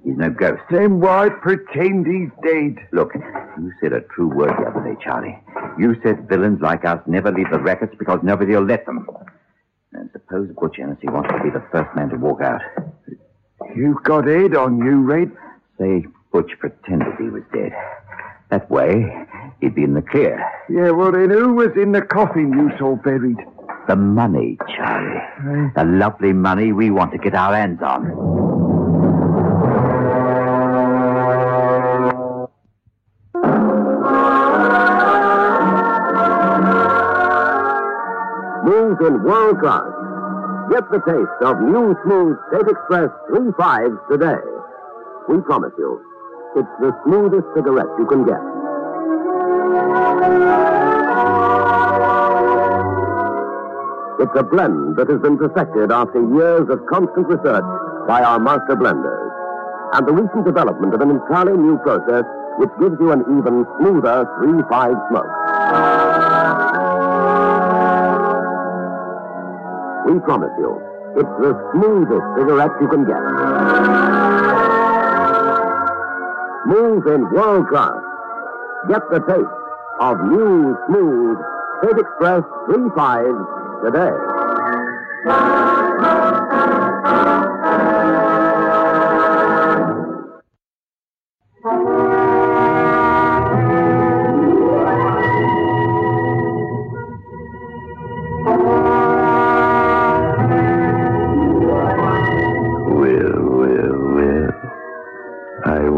He's 0.04 0.16
no 0.16 0.30
ghost. 0.30 0.62
Then 0.70 1.00
why 1.00 1.28
pretend 1.28 2.06
he's 2.06 2.30
dead? 2.42 2.76
Look, 2.92 3.12
you 3.14 3.72
said 3.80 3.92
a 3.92 4.00
true 4.00 4.28
word 4.28 4.54
the 4.58 4.66
other 4.68 4.82
day, 4.82 4.98
Charlie. 5.02 5.38
You 5.78 5.96
said 6.02 6.28
villains 6.28 6.60
like 6.60 6.84
us 6.84 7.00
never 7.06 7.30
leave 7.30 7.50
the 7.50 7.58
records 7.58 7.92
because 7.98 8.20
nobody 8.22 8.52
will 8.52 8.64
let 8.64 8.86
them. 8.86 9.06
And 9.92 10.08
suppose 10.12 10.48
Butch 10.58 10.76
Hennessy 10.76 11.08
wants 11.08 11.30
to 11.30 11.42
be 11.42 11.50
the 11.50 11.64
first 11.70 11.94
man 11.94 12.08
to 12.10 12.16
walk 12.16 12.40
out. 12.40 12.62
You've 13.76 14.02
got 14.02 14.26
head 14.26 14.54
on 14.54 14.78
you, 14.78 15.02
Red. 15.02 15.32
Say 15.78 16.06
Butch 16.32 16.52
pretended 16.58 17.14
he 17.18 17.28
was 17.28 17.42
dead. 17.52 17.72
That 18.50 18.70
way, 18.70 19.04
he'd 19.60 19.74
be 19.74 19.84
in 19.84 19.94
the 19.94 20.02
clear. 20.02 20.44
Yeah, 20.68 20.90
well, 20.90 21.12
then 21.12 21.30
who 21.30 21.54
was 21.54 21.70
in 21.76 21.92
the 21.92 22.02
coffin 22.02 22.52
you 22.52 22.70
saw 22.78 22.96
buried? 22.96 23.38
The 23.88 23.96
money, 23.96 24.58
Charlie. 24.76 25.16
Eh? 25.16 25.70
The 25.76 25.84
lovely 25.84 26.32
money 26.32 26.72
we 26.72 26.90
want 26.90 27.12
to 27.12 27.18
get 27.18 27.34
our 27.34 27.54
hands 27.54 27.80
on. 27.82 28.79
Smooth 38.70 39.02
in 39.02 39.24
world 39.24 39.58
class. 39.58 39.90
Get 40.70 40.88
the 40.94 41.02
taste 41.02 41.42
of 41.42 41.58
new 41.58 41.90
smooth 42.04 42.38
State 42.46 42.70
Express 42.70 43.10
3 43.26 43.50
5s 43.58 43.98
today. 44.08 44.38
We 45.28 45.40
promise 45.40 45.72
you, 45.76 45.98
it's 46.54 46.70
the 46.78 46.94
smoothest 47.02 47.50
cigarette 47.52 47.90
you 47.98 48.06
can 48.06 48.22
get. 48.22 48.38
It's 54.22 54.38
a 54.38 54.46
blend 54.46 54.94
that 55.02 55.10
has 55.10 55.18
been 55.18 55.36
perfected 55.36 55.90
after 55.90 56.22
years 56.22 56.70
of 56.70 56.86
constant 56.86 57.26
research 57.26 57.66
by 58.06 58.22
our 58.22 58.38
master 58.38 58.78
blenders. 58.78 59.30
And 59.94 60.06
the 60.06 60.12
recent 60.12 60.44
development 60.44 60.94
of 60.94 61.00
an 61.00 61.10
entirely 61.10 61.58
new 61.58 61.76
process 61.78 62.22
which 62.58 62.70
gives 62.78 62.94
you 63.00 63.10
an 63.10 63.22
even 63.34 63.66
smoother 63.80 64.30
3 64.38 64.62
5 64.70 64.94
smoke. 65.10 65.99
We 70.10 70.18
promise 70.18 70.50
you, 70.58 70.74
it's 71.14 71.28
the 71.38 71.54
smoothest 71.70 72.26
cigarette 72.36 72.72
you 72.80 72.88
can 72.88 73.04
get. 73.06 73.22
Smooth 76.64 77.06
in 77.06 77.30
world 77.30 77.68
class. 77.68 77.94
Get 78.88 79.02
the 79.12 79.20
taste 79.20 79.56
of 80.00 80.18
new, 80.24 80.76
smooth 80.88 81.38
State 81.84 82.00
Express 82.00 82.42
3 82.66 82.90
5 82.96 83.24
today. 83.84 85.69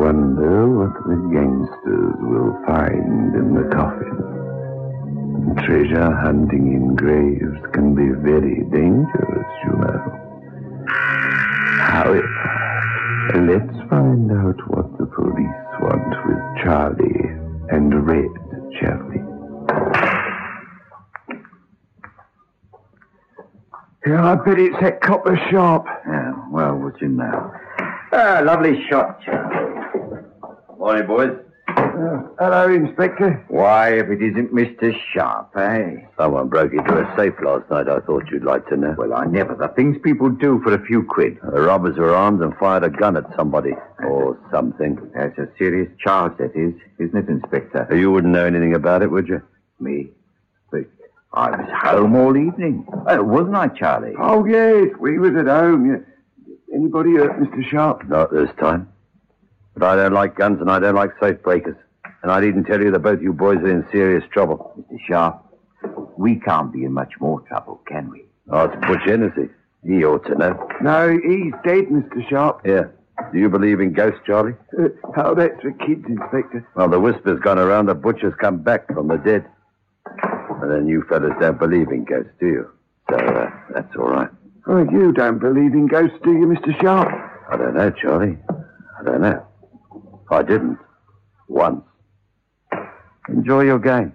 Wonder 0.02 0.68
what 0.68 0.94
the 1.06 1.14
gangsters 1.30 2.16
will 2.18 2.58
find 2.66 3.36
in 3.36 3.54
the 3.54 3.62
coffin. 3.72 4.18
Treasure 5.64 6.10
hunting 6.10 6.74
in 6.74 6.96
graves 6.96 7.60
can 7.72 7.94
be 7.94 8.08
very 8.20 8.64
dangerous, 8.72 9.50
you 9.64 9.70
know. 9.78 10.02
However, 11.78 12.26
let's 13.46 13.78
find 13.88 14.28
out 14.32 14.58
what 14.66 14.98
the 14.98 15.06
police 15.06 15.70
want 15.80 16.12
with 16.26 16.64
Charlie 16.64 17.22
and 17.70 18.04
Red, 18.04 18.34
Charlie. 18.80 19.22
Yeah, 24.04 24.32
I 24.32 24.34
bet 24.34 24.58
it's 24.58 24.80
that 24.80 25.00
copper 25.00 25.40
sharp. 25.48 25.86
Yeah, 26.08 26.32
well, 26.50 26.76
what's 26.76 27.00
in 27.00 27.16
now? 27.16 27.52
Ah, 28.12 28.42
lovely 28.44 28.84
shot, 28.90 29.22
Charlie. 29.24 29.51
Morning, 30.82 31.06
boys. 31.06 31.30
Uh, 31.68 32.22
hello, 32.40 32.68
Inspector. 32.68 33.44
Why, 33.46 33.90
if 33.98 34.10
it 34.10 34.20
isn't 34.20 34.52
Mr. 34.52 34.92
Sharp, 35.12 35.56
eh? 35.56 35.98
Someone 36.18 36.48
broke 36.48 36.72
into 36.72 36.98
a 36.98 37.16
safe 37.16 37.34
last 37.40 37.70
night. 37.70 37.86
I 37.88 38.00
thought 38.00 38.24
you'd 38.32 38.42
like 38.42 38.66
to 38.66 38.76
know. 38.76 38.96
Well, 38.98 39.14
I 39.14 39.26
never. 39.26 39.54
The 39.54 39.68
things 39.68 39.96
people 40.02 40.28
do 40.28 40.60
for 40.64 40.74
a 40.74 40.84
few 40.84 41.04
quid. 41.04 41.38
The 41.40 41.60
robbers 41.60 41.98
were 41.98 42.12
armed 42.12 42.42
and 42.42 42.52
fired 42.56 42.82
a 42.82 42.90
gun 42.90 43.16
at 43.16 43.22
somebody 43.36 43.74
or 44.04 44.36
something. 44.50 44.98
That's 45.14 45.38
a 45.38 45.46
serious 45.56 45.88
charge, 46.00 46.36
that 46.38 46.50
is, 46.56 46.74
isn't 46.98 47.16
it, 47.16 47.28
Inspector? 47.28 47.96
You 47.96 48.10
wouldn't 48.10 48.32
know 48.32 48.44
anything 48.44 48.74
about 48.74 49.02
it, 49.02 49.12
would 49.12 49.28
you? 49.28 49.40
Me? 49.78 50.10
But 50.72 50.86
I 51.32 51.50
was 51.50 51.70
home 51.80 52.16
all 52.16 52.36
evening. 52.36 52.88
Uh, 53.06 53.22
wasn't 53.22 53.54
I, 53.54 53.68
Charlie? 53.68 54.16
Oh, 54.18 54.44
yes, 54.46 54.88
we 54.98 55.20
was 55.20 55.36
at 55.36 55.46
home. 55.46 56.04
Anybody 56.74 57.12
hurt 57.12 57.38
Mr. 57.38 57.64
Sharp? 57.70 58.08
Not 58.08 58.32
this 58.32 58.50
time. 58.58 58.88
But 59.82 59.98
I 59.98 60.02
don't 60.04 60.12
like 60.12 60.36
guns 60.36 60.60
and 60.60 60.70
I 60.70 60.78
don't 60.78 60.94
like 60.94 61.10
safe 61.20 61.42
breakers. 61.42 61.74
And 62.22 62.30
I 62.30 62.38
needn't 62.38 62.68
tell 62.68 62.80
you 62.80 62.92
that 62.92 63.00
both 63.00 63.20
you 63.20 63.32
boys 63.32 63.56
are 63.56 63.68
in 63.68 63.84
serious 63.90 64.22
trouble. 64.32 64.72
Mr. 64.78 64.96
Sharp, 65.08 65.44
we 66.16 66.36
can't 66.36 66.72
be 66.72 66.84
in 66.84 66.92
much 66.92 67.14
more 67.18 67.40
trouble, 67.48 67.80
can 67.88 68.08
we? 68.08 68.22
Oh, 68.48 68.66
it's 68.66 68.86
Butch 68.86 69.00
Hennessy. 69.04 69.50
He 69.84 70.04
ought 70.04 70.24
to 70.26 70.36
know. 70.36 70.68
No, 70.82 71.08
he's 71.10 71.52
dead, 71.64 71.86
Mr. 71.86 72.30
Sharp. 72.30 72.60
Yeah. 72.64 72.84
Do 73.32 73.40
you 73.40 73.48
believe 73.48 73.80
in 73.80 73.92
ghosts, 73.92 74.20
Charlie? 74.24 74.54
Uh, 74.78 74.90
oh, 75.16 75.34
that's 75.34 75.60
for 75.60 75.72
kids, 75.72 76.04
Inspector. 76.06 76.64
Well, 76.76 76.88
the 76.88 77.00
whisper's 77.00 77.40
gone 77.40 77.58
around 77.58 77.86
that 77.86 77.96
Butcher's 77.96 78.34
come 78.40 78.58
back 78.58 78.86
from 78.86 79.08
the 79.08 79.16
dead. 79.16 79.44
And 80.62 80.70
then 80.70 80.86
you 80.86 81.02
fellas 81.08 81.32
don't 81.40 81.58
believe 81.58 81.88
in 81.88 82.04
ghosts, 82.04 82.30
do 82.38 82.46
you? 82.46 82.70
So, 83.10 83.16
uh, 83.16 83.50
that's 83.74 83.96
all 83.98 84.10
right. 84.10 84.30
Oh, 84.68 84.88
you 84.92 85.10
don't 85.10 85.40
believe 85.40 85.72
in 85.72 85.88
ghosts, 85.88 86.18
do 86.22 86.30
you, 86.34 86.46
Mr. 86.46 86.80
Sharp? 86.80 87.08
I 87.50 87.56
don't 87.56 87.74
know, 87.74 87.90
Charlie. 87.90 88.38
I 88.48 89.02
don't 89.04 89.22
know. 89.22 89.44
I 90.32 90.42
didn't. 90.42 90.78
Once. 91.48 91.82
Enjoy 93.28 93.62
your 93.62 93.78
game. 93.78 94.12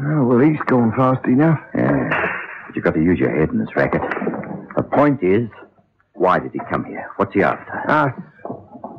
Oh, 0.00 0.24
well, 0.24 0.38
he's 0.38 0.58
gone 0.66 0.92
fast 0.96 1.26
enough. 1.26 1.60
Yeah. 1.74 2.28
But 2.66 2.76
you've 2.76 2.84
got 2.84 2.94
to 2.94 3.02
use 3.02 3.18
your 3.18 3.36
head 3.38 3.50
in 3.50 3.58
this 3.58 3.74
racket. 3.76 4.00
The 4.76 4.82
point 4.82 5.22
is, 5.22 5.48
why 6.14 6.38
did 6.38 6.52
he 6.52 6.60
come 6.70 6.84
here? 6.84 7.10
What's 7.16 7.34
he 7.34 7.42
after? 7.42 7.90
Us. 7.90 8.12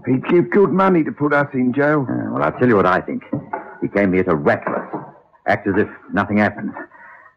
He'd 0.05 0.25
give 0.27 0.49
good 0.49 0.71
money 0.71 1.03
to 1.03 1.11
put 1.11 1.33
us 1.33 1.47
in 1.53 1.73
jail. 1.73 2.05
Uh, 2.09 2.31
well, 2.31 2.43
I'll 2.43 2.57
tell 2.59 2.67
you 2.67 2.75
what 2.75 2.85
I 2.85 3.01
think. 3.01 3.23
He 3.81 3.87
came 3.87 4.13
here 4.13 4.23
to 4.23 4.35
rattle 4.35 4.75
us, 4.75 5.05
act 5.47 5.67
as 5.67 5.75
if 5.77 5.87
nothing 6.13 6.37
happened. 6.37 6.73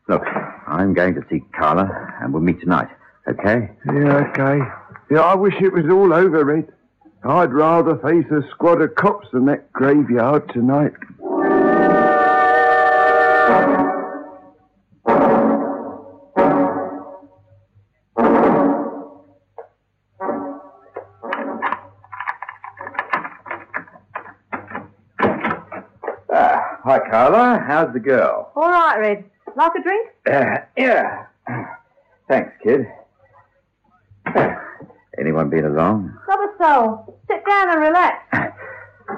Look, 0.09 0.23
I'm 0.67 0.95
going 0.95 1.15
to 1.15 1.23
see 1.31 1.41
Carla, 1.57 1.89
and 2.21 2.33
we'll 2.33 2.43
meet 2.43 2.61
tonight. 2.61 2.89
Okay? 3.29 3.71
Yeah, 3.87 4.31
okay. 4.31 4.59
Yeah, 5.13 5.21
I 5.21 5.35
wish 5.35 5.53
it 5.61 5.75
was 5.75 5.85
all 5.91 6.11
over, 6.15 6.43
Red. 6.43 6.73
I'd 7.23 7.53
rather 7.53 7.99
face 7.99 8.25
a 8.31 8.49
squad 8.51 8.81
of 8.81 8.95
cops 8.95 9.29
than 9.31 9.45
that 9.45 9.71
graveyard 9.71 10.49
tonight. 10.55 10.95
Ah, 26.33 26.79
hi, 26.85 26.99
Carla. 27.11 27.63
How's 27.67 27.93
the 27.93 28.01
girl? 28.01 28.51
All 28.57 28.71
right, 28.71 28.97
Red. 28.99 29.25
Like 29.57 29.73
a 29.79 29.83
drink? 29.83 30.09
Uh, 30.27 30.57
yeah. 30.79 31.27
Thanks, 32.29 32.55
kid. 32.63 32.87
Anyone 35.33 35.49
been 35.49 35.65
along? 35.65 36.15
Not 36.29 36.41
a 36.41 36.53
soul. 36.63 37.19
Sit 37.27 37.43
down 37.47 37.71
and 37.71 37.81
relax. 37.81 38.55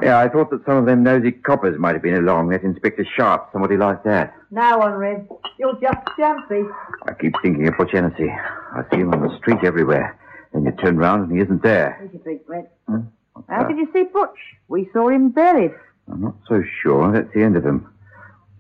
Yeah, 0.03 0.19
I 0.19 0.29
thought 0.29 0.51
that 0.51 0.65
some 0.65 0.79
of 0.79 0.87
them 0.87 1.05
nosy 1.05 1.31
coppers 1.31 1.79
might 1.79 1.93
have 1.93 2.03
been 2.03 2.15
along. 2.17 2.49
That 2.49 2.65
Inspector 2.65 3.05
Sharp, 3.15 3.51
somebody 3.53 3.77
like 3.77 4.03
that. 4.03 4.35
No 4.51 4.79
one, 4.79 4.95
Red. 4.95 5.29
You're 5.59 5.79
just 5.79 5.99
jumpy. 6.19 6.63
I 7.07 7.13
keep 7.13 7.35
thinking 7.43 7.69
of 7.69 7.77
Butch 7.77 7.93
Hennessy. 7.93 8.29
I 8.29 8.83
see 8.91 9.01
him 9.03 9.13
on 9.13 9.21
the 9.21 9.37
street 9.37 9.59
everywhere. 9.63 10.19
Then 10.53 10.65
you 10.65 10.73
turn 10.73 10.97
round 10.97 11.25
and 11.29 11.33
he 11.37 11.45
isn't 11.45 11.63
there. 11.63 11.97
Here's 12.11 12.25
your 12.25 12.41
Red. 12.49 12.71
Hmm? 12.89 13.01
What's 13.35 13.49
How 13.49 13.63
that? 13.63 13.69
did 13.69 13.77
you 13.79 13.89
see 13.93 14.05
Butch? 14.05 14.39
We 14.69 14.89
saw 14.93 15.11
him 15.11 15.29
buried. 15.29 15.75
I'm 16.11 16.23
not 16.23 16.37
so 16.49 16.65
sure. 16.83 17.13
That's 17.13 17.33
the 17.33 17.43
end 17.43 17.57
of 17.57 17.65
him. 17.65 17.87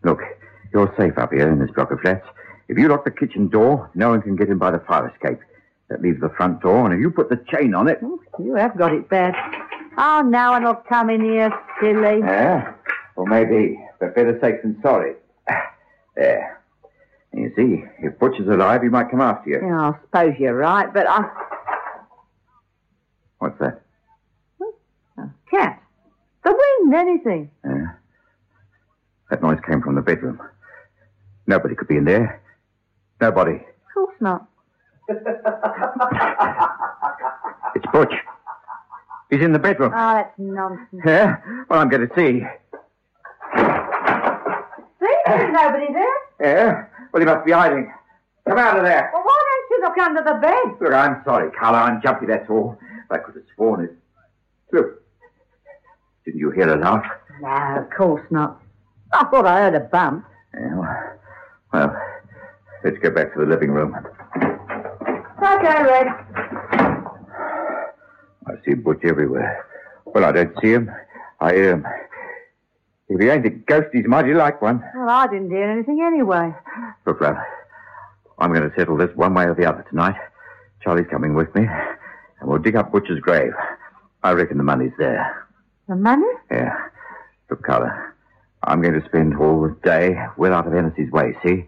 Look, 0.04 0.20
you're 0.72 0.94
safe 0.96 1.18
up 1.18 1.32
here 1.32 1.50
in 1.50 1.58
this 1.58 1.70
block 1.70 1.90
of 1.90 2.00
flats. 2.00 2.26
If 2.68 2.78
you 2.78 2.86
lock 2.88 3.04
the 3.04 3.10
kitchen 3.10 3.48
door, 3.48 3.90
no 3.94 4.10
one 4.10 4.22
can 4.22 4.36
get 4.36 4.50
in 4.50 4.58
by 4.58 4.70
the 4.70 4.78
fire 4.80 5.08
escape. 5.08 5.40
That 5.90 6.00
leaves 6.00 6.20
the 6.20 6.30
front 6.30 6.60
door, 6.60 6.84
and 6.86 6.94
if 6.94 7.00
you 7.00 7.10
put 7.10 7.28
the 7.28 7.44
chain 7.48 7.74
on 7.74 7.88
it. 7.88 8.00
You 8.38 8.54
have 8.54 8.76
got 8.76 8.92
it 8.92 9.08
bad. 9.08 9.34
Oh, 9.98 10.22
now 10.26 10.52
one 10.52 10.64
will 10.64 10.74
come 10.74 11.10
in 11.10 11.22
here, 11.22 11.52
silly. 11.80 12.20
Yeah? 12.20 12.72
Well, 13.16 13.26
maybe, 13.26 13.78
but 14.00 14.14
better 14.14 14.38
safe 14.40 14.62
than 14.62 14.80
sorry. 14.82 15.14
There. 16.16 16.62
You 17.32 17.52
see, 17.56 17.84
if 17.98 18.16
Butch 18.20 18.38
is 18.38 18.46
alive, 18.46 18.82
he 18.82 18.88
might 18.88 19.10
come 19.10 19.20
after 19.20 19.50
you. 19.50 19.60
Yeah, 19.60 19.90
I 19.90 19.92
suppose 20.02 20.34
you're 20.38 20.54
right, 20.54 20.92
but 20.94 21.06
I... 21.08 21.28
What's 23.38 23.58
that? 23.58 23.82
A 25.18 25.28
cat. 25.50 25.82
The 26.44 26.52
wind, 26.52 26.94
anything. 26.94 27.50
Yeah. 27.64 27.86
That 29.30 29.42
noise 29.42 29.58
came 29.66 29.82
from 29.82 29.96
the 29.96 30.02
bedroom. 30.02 30.40
Nobody 31.48 31.74
could 31.74 31.88
be 31.88 31.96
in 31.96 32.04
there. 32.04 32.40
Nobody. 33.20 33.54
Of 33.56 33.94
course 33.94 34.14
not. 34.20 34.46
It's 37.74 37.86
Butch. 37.92 38.14
He's 39.30 39.42
in 39.42 39.52
the 39.52 39.58
bedroom. 39.58 39.92
Oh, 39.94 40.14
that's 40.14 40.32
nonsense. 40.38 41.02
Yeah? 41.04 41.36
Well, 41.68 41.80
I'm 41.80 41.88
going 41.88 42.08
to 42.08 42.14
see. 42.14 42.40
See, 45.00 45.14
there's 45.26 45.52
nobody 45.52 45.92
there. 45.92 46.18
Yeah? 46.40 46.86
Well, 47.12 47.20
he 47.20 47.26
must 47.26 47.44
be 47.44 47.52
hiding. 47.52 47.92
Come 48.48 48.58
out 48.58 48.76
of 48.78 48.84
there. 48.84 49.10
Well, 49.12 49.22
why 49.24 49.42
don't 49.48 49.70
you 49.70 49.80
look 49.86 49.98
under 49.98 50.22
the 50.22 50.34
bed? 50.40 50.64
Look, 50.80 50.92
I'm 50.92 51.22
sorry, 51.24 51.50
Carla. 51.52 51.78
I'm 51.78 52.02
jumpy, 52.02 52.26
that's 52.26 52.48
all. 52.48 52.78
I 53.10 53.18
could 53.18 53.34
have 53.34 53.44
sworn 53.54 53.84
it. 53.84 53.96
Look. 54.72 55.02
Didn't 56.24 56.40
you 56.40 56.50
hear 56.50 56.68
a 56.68 56.76
laugh? 56.76 57.04
No, 57.40 57.82
of 57.82 57.90
course 57.90 58.22
not. 58.30 58.60
I 59.12 59.24
thought 59.24 59.46
I 59.46 59.60
heard 59.60 59.74
a 59.74 59.80
bump. 59.80 60.24
Yeah, 60.54 60.76
well, 60.76 61.18
well, 61.72 62.02
let's 62.82 62.98
go 62.98 63.10
back 63.10 63.32
to 63.34 63.40
the 63.40 63.46
living 63.46 63.70
room. 63.70 63.94
Okay, 65.64 65.82
Red. 65.82 66.06
I 68.46 68.52
see 68.66 68.74
Butch 68.74 69.00
everywhere. 69.02 69.64
Well, 70.04 70.26
I 70.26 70.32
don't 70.32 70.52
see 70.60 70.72
him. 70.72 70.90
I 71.40 71.54
hear 71.54 71.72
him. 71.72 71.86
If 73.08 73.18
he 73.18 73.28
ain't 73.30 73.46
a 73.46 73.50
ghost, 73.50 73.88
he's 73.90 74.06
mighty 74.06 74.34
like 74.34 74.60
one. 74.60 74.84
Well, 74.94 75.08
I 75.08 75.26
didn't 75.26 75.48
hear 75.48 75.70
anything 75.70 76.02
anyway. 76.02 76.54
Look, 77.06 77.18
Ralph, 77.22 77.38
I'm 78.38 78.52
going 78.52 78.68
to 78.68 78.76
settle 78.76 78.98
this 78.98 79.08
one 79.16 79.32
way 79.32 79.44
or 79.44 79.54
the 79.54 79.64
other 79.64 79.86
tonight. 79.88 80.16
Charlie's 80.82 81.06
coming 81.10 81.32
with 81.34 81.54
me, 81.54 81.62
and 81.62 82.50
we'll 82.50 82.58
dig 82.58 82.76
up 82.76 82.92
Butcher's 82.92 83.20
grave. 83.20 83.54
I 84.22 84.32
reckon 84.32 84.58
the 84.58 84.64
money's 84.64 84.92
there. 84.98 85.46
The 85.88 85.96
money? 85.96 86.26
Yeah. 86.50 86.76
Look, 87.48 87.62
Carla, 87.62 88.12
I'm 88.64 88.82
going 88.82 89.00
to 89.00 89.06
spend 89.06 89.34
all 89.38 89.62
the 89.62 89.74
day 89.82 90.14
well 90.36 90.52
out 90.52 90.66
of 90.66 90.74
Hennessy's 90.74 91.10
way, 91.10 91.34
see? 91.42 91.64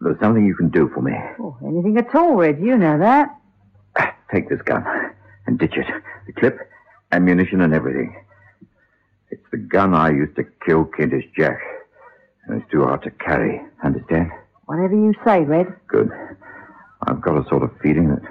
There's 0.00 0.18
something 0.20 0.44
you 0.44 0.54
can 0.54 0.68
do 0.68 0.90
for 0.94 1.00
me. 1.00 1.12
Oh, 1.38 1.56
anything 1.64 1.96
at 1.96 2.14
all, 2.14 2.34
Red. 2.34 2.60
You 2.60 2.76
know 2.76 2.98
that. 2.98 3.34
Take 4.32 4.48
this 4.48 4.60
gun 4.62 4.84
and 5.46 5.58
ditch 5.58 5.74
it. 5.76 5.86
The 6.26 6.32
clip, 6.32 6.58
ammunition, 7.12 7.60
and 7.60 7.72
everything. 7.72 8.14
It's 9.30 9.42
the 9.50 9.56
gun 9.56 9.94
I 9.94 10.10
used 10.10 10.36
to 10.36 10.44
kill 10.64 10.84
Kentish 10.84 11.24
Jack. 11.36 11.60
And 12.46 12.60
it's 12.60 12.70
too 12.70 12.84
hard 12.84 13.02
to 13.04 13.10
carry. 13.10 13.60
Understand? 13.82 14.30
Whatever 14.66 14.94
you 14.94 15.14
say, 15.24 15.40
Red. 15.40 15.66
Good. 15.88 16.10
I've 17.02 17.20
got 17.20 17.44
a 17.44 17.48
sort 17.48 17.62
of 17.62 17.70
feeling 17.82 18.08
that 18.08 18.22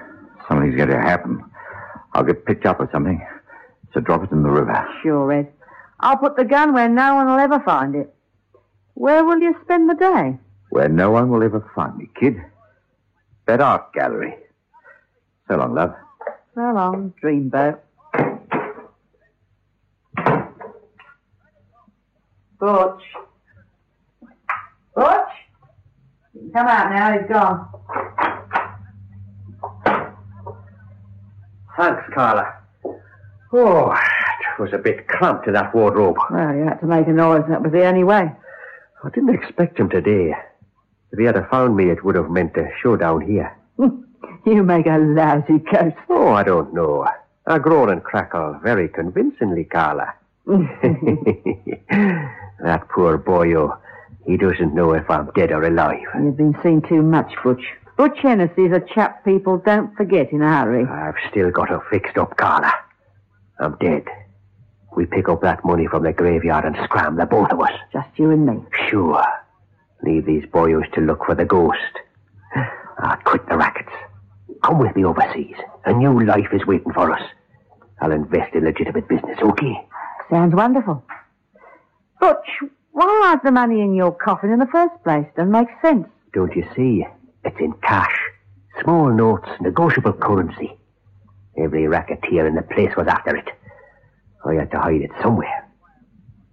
something's 0.47 0.75
going 0.75 0.89
to 0.89 0.99
happen. 0.99 1.43
I'll 2.13 2.23
get 2.23 2.45
picked 2.45 2.65
up 2.65 2.80
or 2.80 2.89
something. 2.91 3.25
So 3.93 3.99
drop 4.01 4.23
it 4.23 4.32
in 4.32 4.43
the 4.43 4.49
river. 4.49 4.88
Sure, 5.01 5.25
Red. 5.25 5.51
I'll 5.99 6.17
put 6.17 6.36
the 6.36 6.43
gun 6.45 6.73
where 6.73 6.89
no 6.89 7.15
one 7.15 7.25
will 7.28 7.39
ever 7.39 7.60
find 7.62 7.95
it. 7.95 8.13
Where 8.93 9.23
will 9.23 9.39
you 9.39 9.56
spend 9.63 9.89
the 9.89 9.95
day? 9.95 10.38
Where 10.75 10.89
no 10.89 11.09
one 11.09 11.29
will 11.29 11.41
ever 11.41 11.71
find 11.73 11.95
me, 11.95 12.09
kid. 12.19 12.35
That 13.45 13.61
art 13.61 13.93
gallery. 13.93 14.35
So 15.47 15.55
long, 15.55 15.73
love. 15.73 15.95
So 16.53 16.59
long, 16.59 17.13
dreamboat. 17.23 17.79
Butch. 22.59 23.03
Butch? 24.93 25.31
Come 26.51 26.67
out 26.67 26.91
now, 26.91 27.19
he's 27.19 27.29
gone. 27.29 27.69
Thanks, 31.77 32.03
Carla. 32.13 32.53
Oh, 33.53 33.93
it 33.93 34.61
was 34.61 34.73
a 34.73 34.77
bit 34.77 35.07
cramped 35.07 35.47
in 35.47 35.53
that 35.53 35.73
wardrobe. 35.73 36.17
Well, 36.29 36.53
you 36.53 36.65
had 36.65 36.81
to 36.81 36.85
make 36.85 37.07
a 37.07 37.11
noise, 37.11 37.45
that 37.47 37.61
was 37.63 37.71
the 37.71 37.85
only 37.85 38.03
way. 38.03 38.29
I 39.05 39.09
didn't 39.11 39.35
expect 39.35 39.79
him 39.79 39.89
today. 39.89 40.35
If 41.15 41.19
he 41.19 41.25
had 41.28 41.47
found 41.49 41.78
me, 41.78 41.89
it 41.91 42.04
would 42.04 42.15
have 42.15 42.30
meant 42.30 42.58
a 42.58 42.69
showdown 42.82 43.21
here. 43.21 43.56
You 44.45 44.62
make 44.62 44.86
a 44.86 44.97
lousy 44.99 45.58
ghost. 45.58 45.95
Oh, 46.08 46.34
I 46.34 46.43
don't 46.43 46.71
know. 46.71 47.08
I 47.47 47.58
groan 47.58 47.89
and 47.89 48.04
crackle 48.04 48.60
very 48.62 48.88
convincingly, 48.88 49.63
Carla. 49.63 50.13
that 50.45 50.69
poor 52.89 53.17
boyo, 53.17 53.71
oh, 53.71 53.78
he 54.23 54.38
doesn't 54.38 54.75
know 54.75 54.93
if 54.93 55.10
I'm 55.10 55.32
dead 55.34 55.51
or 55.51 55.63
alive. 55.63 56.06
You've 56.13 56.38
been 56.38 56.56
seen 56.62 56.84
too 56.84 57.01
much, 57.01 57.34
Butch. 57.43 57.63
Butch 57.97 58.19
Hennessy's 58.21 58.71
a 58.71 58.82
chap 58.93 59.25
people 59.25 59.58
don't 59.58 59.95
forget 59.95 60.32
in 60.32 60.43
a 60.43 60.47
hurry. 60.47 60.86
I've 60.86 61.15
still 61.32 61.49
got 61.49 61.69
her 61.69 61.82
fixed 61.89 62.17
up, 62.17 62.38
Carla. 62.38 62.71
I'm 63.60 63.78
dead. 63.80 64.06
We 64.95 65.08
pick 65.08 65.28
up 65.28 65.41
that 65.41 65.65
money 65.65 65.88
from 65.88 66.04
the 66.04 66.13
graveyard 66.13 66.65
and 66.65 66.78
scram 66.84 67.15
the 67.15 67.25
both 67.25 67.51
of 67.51 67.60
us. 67.62 67.73
Just 67.91 68.10
you 68.17 68.30
and 68.30 68.45
me. 68.45 68.63
Sure. 68.89 69.25
Leave 70.03 70.25
these 70.25 70.45
boyos 70.45 70.91
to 70.93 71.01
look 71.01 71.25
for 71.25 71.36
the 71.36 71.45
ghost. 71.45 71.79
I'll 72.99 73.17
quit 73.17 73.47
the 73.47 73.58
rackets. 73.58 73.91
Come 74.63 74.79
with 74.79 74.95
me 74.95 75.05
overseas. 75.05 75.55
A 75.86 75.93
new 75.93 76.25
life 76.25 76.47
is 76.53 76.65
waiting 76.65 76.93
for 76.93 77.12
us. 77.12 77.21
I'll 78.01 78.12
invest 78.12 78.53
in 78.53 78.63
legitimate 78.63 79.08
business, 79.08 79.38
okay? 79.41 79.88
Sounds 80.29 80.53
wonderful. 80.53 81.03
Butch, 82.19 82.47
why 82.91 83.05
hide 83.25 83.39
the 83.43 83.51
money 83.51 83.81
in 83.81 83.93
your 83.93 84.12
coffin 84.12 84.51
in 84.51 84.60
the 84.60 84.67
first 84.67 84.93
place? 85.03 85.27
Doesn't 85.36 85.51
make 85.51 85.67
sense. 85.81 86.08
Don't 86.34 86.55
you 86.55 86.67
see? 86.75 87.05
It's 87.43 87.60
in 87.60 87.73
cash. 87.84 88.15
Small 88.84 89.12
notes, 89.12 89.47
negotiable 89.62 90.13
currency. 90.13 90.77
Every 91.58 91.88
racketeer 91.88 92.45
in 92.47 92.55
the 92.55 92.62
place 92.62 92.95
was 92.97 93.08
after 93.08 93.36
it. 93.36 93.49
I 94.45 94.55
had 94.55 94.71
to 94.71 94.79
hide 94.79 95.01
it 95.01 95.12
somewhere. 95.21 95.67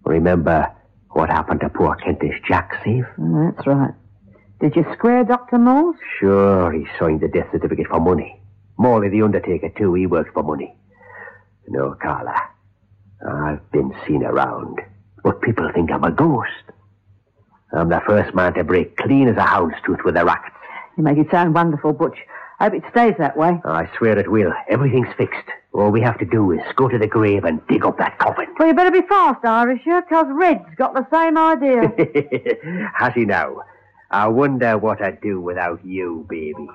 Remember 0.04 0.70
what 1.12 1.28
happened 1.30 1.60
to 1.60 1.68
poor 1.68 1.94
Kentish 1.96 2.40
Jack, 2.46 2.78
Steve? 2.80 3.06
Mm, 3.18 3.54
That's 3.54 3.66
right. 3.66 3.94
Did 4.60 4.76
you 4.76 4.86
square 4.94 5.24
Dr. 5.24 5.58
Morse? 5.58 5.96
Sure, 6.20 6.72
he 6.72 6.86
signed 6.98 7.20
the 7.20 7.28
death 7.28 7.48
certificate 7.50 7.88
for 7.88 8.00
money. 8.00 8.40
Morley 8.78 9.08
the 9.08 9.22
Undertaker, 9.22 9.68
too, 9.76 9.94
he 9.94 10.06
worked 10.06 10.32
for 10.32 10.42
money. 10.42 10.74
No, 11.68 11.94
Carla. 12.00 12.34
I've 13.28 13.70
been 13.72 13.92
seen 14.06 14.24
around, 14.24 14.78
but 15.22 15.40
people 15.42 15.70
think 15.74 15.90
I'm 15.90 16.04
a 16.04 16.10
ghost. 16.10 16.50
I'm 17.72 17.88
the 17.88 18.00
first 18.06 18.34
man 18.34 18.54
to 18.54 18.64
break 18.64 18.96
clean 18.96 19.28
as 19.28 19.36
a 19.36 19.42
hound's 19.42 19.76
tooth 19.84 20.00
with 20.04 20.16
a 20.16 20.24
racket. 20.24 20.52
You 20.96 21.04
make 21.04 21.18
it 21.18 21.30
sound 21.30 21.54
wonderful, 21.54 21.92
Butch. 21.92 22.18
I 22.62 22.66
hope 22.66 22.74
it 22.74 22.84
stays 22.92 23.14
that 23.18 23.36
way. 23.36 23.60
Oh, 23.64 23.72
I 23.72 23.90
swear 23.98 24.16
it 24.16 24.30
will. 24.30 24.52
Everything's 24.68 25.12
fixed. 25.16 25.48
All 25.72 25.90
we 25.90 26.00
have 26.00 26.16
to 26.20 26.24
do 26.24 26.52
is 26.52 26.60
go 26.76 26.86
to 26.88 26.96
the 26.96 27.08
grave 27.08 27.42
and 27.42 27.60
dig 27.66 27.84
up 27.84 27.98
that 27.98 28.20
coffin. 28.20 28.46
Well, 28.56 28.68
you 28.68 28.74
better 28.74 28.92
be 28.92 29.04
fast, 29.08 29.42
Irisher, 29.42 30.08
because 30.08 30.26
Red's 30.28 30.72
got 30.76 30.94
the 30.94 31.04
same 31.12 31.36
idea. 31.36 31.92
Has 32.94 33.14
he 33.14 33.24
now? 33.24 33.62
I 34.12 34.28
wonder 34.28 34.78
what 34.78 35.02
I'd 35.02 35.20
do 35.20 35.40
without 35.40 35.84
you, 35.84 36.24
baby. 36.28 36.68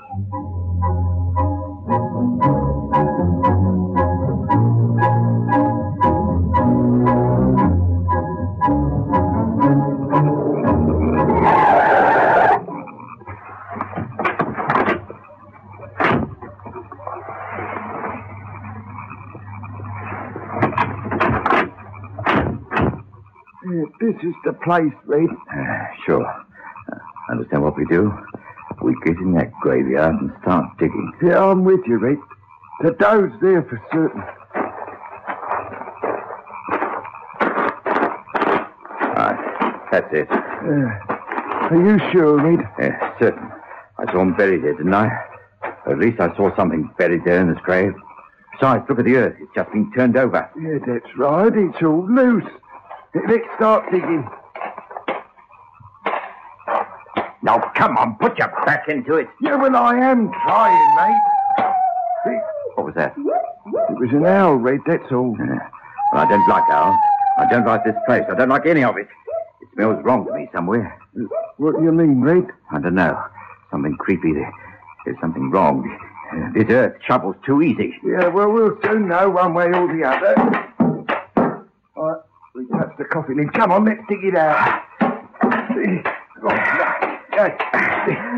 This 24.23 24.33
the 24.45 24.53
place, 24.53 24.93
Red. 25.05 25.29
Uh, 25.53 25.85
sure. 26.05 26.25
Uh, 26.25 26.97
understand 27.29 27.61
what 27.61 27.77
we 27.77 27.85
do? 27.85 28.11
We 28.81 28.95
get 29.05 29.15
in 29.17 29.33
that 29.33 29.51
graveyard 29.61 30.15
and 30.15 30.31
start 30.41 30.65
digging. 30.79 31.11
Yeah, 31.21 31.43
I'm 31.43 31.63
with 31.63 31.81
you, 31.85 31.97
Red. 31.97 32.17
The 32.83 32.91
dough's 32.91 33.31
there 33.41 33.61
for 33.61 33.79
certain. 33.91 34.21
Right. 39.15 39.87
That's 39.91 40.13
it. 40.13 40.27
Uh, 40.31 41.15
are 41.69 41.75
you 41.75 41.99
sure, 42.11 42.37
Red? 42.37 42.67
Yeah, 42.79 43.19
certain. 43.19 43.51
I 43.99 44.11
saw 44.11 44.21
him 44.21 44.33
buried 44.35 44.63
there, 44.63 44.73
didn't 44.73 44.93
I? 44.95 45.09
At 45.85 45.99
least 45.99 46.19
I 46.19 46.35
saw 46.35 46.55
something 46.55 46.89
buried 46.97 47.23
there 47.23 47.41
in 47.41 47.49
his 47.49 47.57
grave. 47.59 47.93
Besides, 48.53 48.83
look 48.89 48.97
at 48.97 49.05
the 49.05 49.15
earth. 49.15 49.35
It's 49.39 49.53
just 49.53 49.71
been 49.71 49.91
turned 49.91 50.17
over. 50.17 50.49
Yeah, 50.59 50.79
that's 50.85 51.15
right. 51.17 51.53
It's 51.55 51.83
all 51.83 52.07
loose. 52.09 52.49
Let's 53.27 53.45
start 53.55 53.89
digging. 53.91 54.27
Now, 57.43 57.59
come 57.75 57.97
on, 57.97 58.15
put 58.19 58.37
your 58.37 58.49
back 58.65 58.87
into 58.89 59.15
it. 59.15 59.27
Yeah, 59.41 59.55
well, 59.55 59.75
I 59.75 59.95
am 59.95 60.31
trying, 60.43 60.93
mate. 60.93 61.21
See, 62.25 62.37
What 62.75 62.85
was 62.87 62.95
that? 62.95 63.13
it 63.17 63.99
was 63.99 64.09
an 64.11 64.25
owl, 64.25 64.55
Red, 64.55 64.81
that's 64.85 65.11
all. 65.11 65.35
Yeah. 65.39 65.69
Well, 66.11 66.21
I 66.21 66.25
don't 66.25 66.47
like 66.47 66.69
owls. 66.69 66.99
I 67.37 67.45
don't 67.45 67.65
like 67.65 67.83
this 67.85 67.95
place. 68.05 68.23
I 68.29 68.35
don't 68.35 68.49
like 68.49 68.65
any 68.65 68.83
of 68.83 68.97
it. 68.97 69.07
It 69.61 69.67
smells 69.73 70.03
wrong 70.03 70.25
to 70.27 70.33
me 70.33 70.49
somewhere. 70.53 70.97
What 71.57 71.77
do 71.77 71.83
you 71.83 71.91
mean, 71.91 72.21
Red? 72.21 72.47
I 72.71 72.79
don't 72.79 72.95
know. 72.95 73.21
Something 73.71 73.95
creepy. 73.97 74.33
There. 74.33 74.51
There's 75.05 75.17
something 75.21 75.49
wrong. 75.51 75.87
Uh, 76.33 76.51
This 76.53 76.69
earth 76.69 76.97
shovels 77.05 77.35
too 77.45 77.61
easy. 77.61 77.95
Yeah, 78.03 78.27
well, 78.27 78.51
we'll 78.51 78.77
soon 78.83 79.07
know 79.07 79.29
one 79.29 79.53
way 79.53 79.67
or 79.67 79.87
the 79.87 80.03
other. 80.03 80.63
Touch 82.65 82.91
the 82.97 83.05
coffin 83.05 83.37
lid. 83.37 83.53
Come 83.53 83.71
on, 83.71 83.85
let's 83.85 84.01
dig 84.09 84.23
it 84.23 84.35
out. 84.35 84.83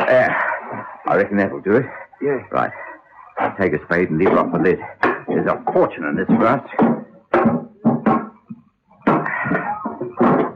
There. 0.08 0.36
I 1.06 1.16
reckon 1.16 1.38
that'll 1.38 1.62
do 1.62 1.78
it. 1.78 1.86
Yeah. 2.22 2.46
Right. 2.52 2.72
Take 3.58 3.74
a 3.74 3.84
spade 3.86 4.10
and 4.10 4.20
lever 4.20 4.38
off 4.40 4.52
the 4.52 4.60
lid. 4.60 4.80
There's 5.28 5.48
a 5.48 5.64
fortune 5.72 6.04
in 6.06 6.16
this 6.18 6.28
for 6.28 6.46
us. 6.46 6.70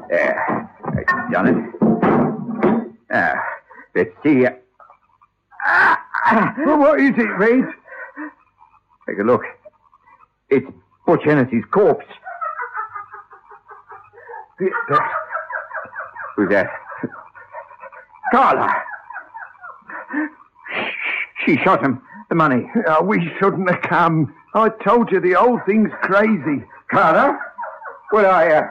There. 0.10 0.69
That's 0.93 1.32
done 1.32 1.47
it. 1.47 1.56
Ah. 3.12 3.36
let's 3.95 4.12
see. 4.23 4.45
Well, 6.65 6.80
what 6.80 6.99
is 6.99 7.17
it, 7.17 7.30
Red? 7.38 7.65
Take 9.08 9.19
a 9.19 9.23
look. 9.23 9.43
It's 10.49 10.65
Butch 11.06 11.23
Hennessy's 11.23 11.65
corpse. 11.71 12.06
Who's 14.60 16.50
that? 16.50 16.70
Carla! 18.32 18.74
She 21.46 21.58
shot 21.58 21.84
him. 21.84 22.02
The 22.30 22.36
money. 22.36 22.70
Oh, 22.88 23.04
we 23.04 23.32
shouldn't 23.39 23.70
have 23.70 23.82
come. 23.82 24.34
I 24.56 24.70
told 24.70 25.12
you 25.12 25.20
the 25.20 25.36
old 25.36 25.60
thing's 25.66 25.92
crazy. 26.02 26.63
Carla? 26.89 27.38
What 28.12 28.26
are 28.26 28.50
you? 28.50 28.62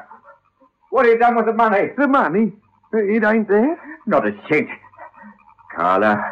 What 0.90 1.05
have 1.07 1.14
you 1.14 1.18
done 1.18 1.37
with 1.37 1.47
the 1.47 1.53
money? 1.53 1.90
The 1.97 2.09
money? 2.09 2.53
It 2.92 3.25
ain't 3.25 3.49
there? 3.49 3.79
Not 4.07 4.27
a 4.27 4.33
cent. 4.51 4.68
Carla, 5.75 6.32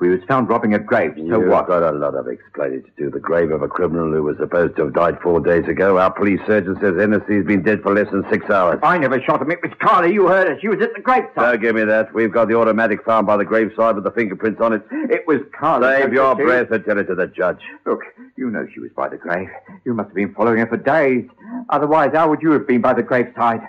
We 0.00 0.10
was 0.10 0.20
found 0.26 0.48
robbing 0.48 0.74
a 0.74 0.78
grave. 0.80 1.12
So 1.16 1.22
You've 1.22 1.46
what? 1.48 1.68
got 1.68 1.82
a 1.82 1.92
lot 1.96 2.14
of 2.14 2.26
explaining 2.26 2.82
to 2.82 2.90
do. 2.98 3.10
The 3.10 3.20
grave 3.20 3.52
of 3.52 3.62
a 3.62 3.68
criminal 3.68 4.10
who 4.12 4.24
was 4.24 4.36
supposed 4.38 4.74
to 4.76 4.84
have 4.86 4.92
died 4.94 5.18
four 5.22 5.38
days 5.40 5.68
ago. 5.68 5.98
Our 5.98 6.10
police 6.10 6.40
surgeon 6.46 6.76
says 6.80 6.96
Hennessy's 6.98 7.46
been 7.46 7.62
dead 7.62 7.80
for 7.82 7.94
less 7.94 8.10
than 8.10 8.24
six 8.28 8.50
hours. 8.50 8.80
I 8.82 8.98
never 8.98 9.20
shot 9.22 9.40
him. 9.40 9.52
It 9.52 9.60
was 9.62 9.70
Carla. 9.80 10.08
You 10.08 10.26
heard 10.26 10.48
her. 10.48 10.60
She 10.60 10.66
was 10.68 10.80
at 10.82 10.92
the 10.94 11.00
graveside. 11.00 11.36
Don't 11.36 11.62
give 11.62 11.76
me 11.76 11.84
that. 11.84 12.12
We've 12.12 12.32
got 12.32 12.48
the 12.48 12.56
automatic 12.56 13.04
found 13.04 13.26
by 13.28 13.36
the 13.36 13.44
graveside 13.44 13.94
with 13.94 14.04
the 14.04 14.10
fingerprints 14.10 14.60
on 14.60 14.72
it. 14.72 14.82
It 14.90 15.26
was 15.28 15.40
Carla. 15.58 15.96
Save 16.00 16.12
your 16.12 16.36
She- 16.36 16.42
breath 16.42 16.70
and 16.72 16.84
tell 16.84 16.98
it 16.98 17.04
to 17.04 17.14
the 17.14 17.28
judge. 17.28 17.62
Look, 17.86 18.00
you 18.36 18.50
know 18.50 18.66
she 18.74 18.80
was 18.80 18.90
by 18.96 19.08
the 19.08 19.16
grave. 19.16 19.48
You 19.84 19.94
must 19.94 20.08
have 20.08 20.16
been 20.16 20.34
following 20.34 20.58
her 20.58 20.66
for 20.66 20.76
days. 20.76 21.24
Otherwise, 21.70 22.10
how 22.14 22.28
would 22.28 22.42
you 22.42 22.50
have 22.50 22.66
been 22.66 22.80
by 22.80 22.94
the 22.94 23.02
graveside? 23.04 23.60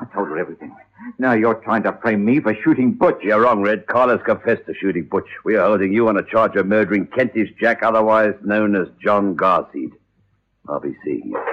I 0.00 0.04
told 0.12 0.28
her 0.28 0.38
everything. 0.38 0.74
Now 1.18 1.32
you're 1.32 1.54
trying 1.54 1.82
to 1.84 1.92
frame 2.00 2.24
me 2.24 2.40
for 2.40 2.54
shooting 2.64 2.92
Butch. 2.92 3.18
You're 3.22 3.40
wrong, 3.40 3.62
Red. 3.62 3.86
Carla's 3.86 4.22
confessed 4.24 4.66
to 4.66 4.74
shooting 4.74 5.04
Butch. 5.04 5.28
We 5.44 5.56
are 5.56 5.66
holding 5.66 5.92
you 5.92 6.08
on 6.08 6.16
a 6.16 6.22
charge 6.22 6.56
of 6.56 6.66
murdering 6.66 7.06
Kentish 7.08 7.50
Jack, 7.60 7.82
otherwise 7.82 8.34
known 8.42 8.74
as 8.74 8.88
John 9.02 9.36
Garseed. 9.36 9.90
I'll 10.68 10.80
be 10.80 10.96
seeing 11.04 11.28
you. 11.28 11.44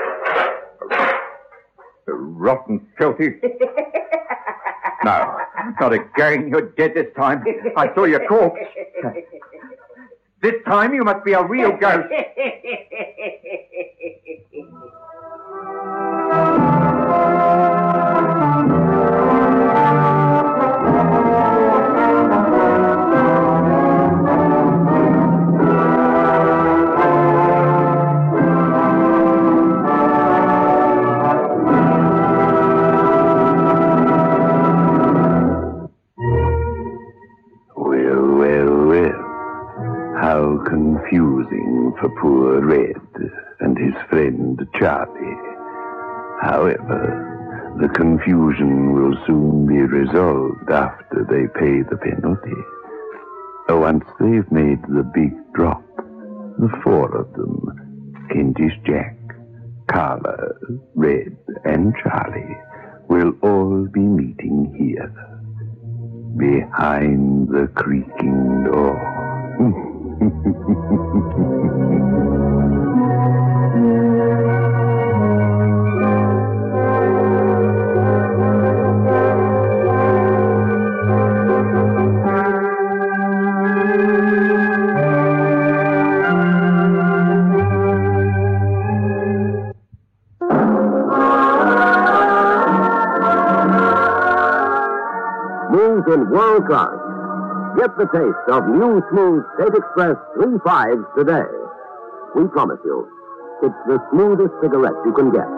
Rotten, 2.07 2.87
filthy. 2.97 3.35
no, 5.03 5.37
not 5.79 5.93
again. 5.93 6.47
You're 6.47 6.71
dead 6.71 6.93
this 6.95 7.07
time. 7.15 7.43
I 7.77 7.93
saw 7.93 8.05
your 8.05 8.25
corpse. 8.27 8.59
This 10.41 10.55
time 10.65 10.93
you 10.93 11.03
must 11.03 11.23
be 11.23 11.33
a 11.33 11.43
real 11.43 11.71
ghost. 11.77 12.07
for 42.01 42.09
poor 42.19 42.65
Red 42.65 42.95
and 43.59 43.77
his 43.77 43.93
friend 44.09 44.59
Charlie. 44.79 45.37
However, 46.41 47.77
the 47.79 47.89
confusion 47.89 48.93
will 48.93 49.15
soon 49.27 49.67
be 49.67 49.77
resolved 49.77 50.69
after 50.71 51.23
they 51.29 51.45
pay 51.59 51.83
the 51.83 51.97
penalty. 51.97 52.59
Oh, 53.69 53.81
once 53.81 54.03
they've 54.19 54.51
made 54.51 54.81
the 54.89 55.03
big 55.13 55.31
drop, 55.53 55.85
the 56.57 56.71
four 56.83 57.15
of 57.15 57.31
them, 57.33 58.27
Kentish 58.31 58.77
Jack, 58.83 59.15
Carla, 59.87 60.55
Red, 60.95 61.37
and 61.65 61.93
Charlie, 62.01 62.57
will 63.09 63.33
all 63.43 63.87
be 63.93 63.99
meeting 63.99 64.73
here 64.75 65.13
behind 66.35 67.49
the 67.49 67.67
creaking 67.75 68.63
door. 68.63 68.97
Hmm 69.59 69.90
world 96.31 96.65
class. 96.67 97.00
Get 97.81 97.97
the 97.97 98.05
taste 98.13 98.47
of 98.53 98.69
new 98.69 99.01
smooth 99.09 99.41
State 99.57 99.73
Express 99.73 100.15
3 100.35 100.59
fives 100.63 101.01
today. 101.17 101.49
We 102.35 102.47
promise 102.49 102.77
you, 102.85 103.09
it's 103.63 103.73
the 103.87 103.97
smoothest 104.11 104.53
cigarette 104.61 104.93
you 105.03 105.11
can 105.17 105.33
get. 105.33 105.49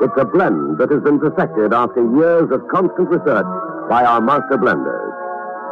It's 0.00 0.16
a 0.16 0.24
blend 0.24 0.78
that 0.78 0.88
has 0.92 1.02
been 1.02 1.20
perfected 1.20 1.74
after 1.74 2.00
years 2.16 2.48
of 2.50 2.66
constant 2.72 3.10
research 3.10 3.44
by 3.90 4.06
our 4.06 4.22
master 4.22 4.56
blenders. 4.56 5.12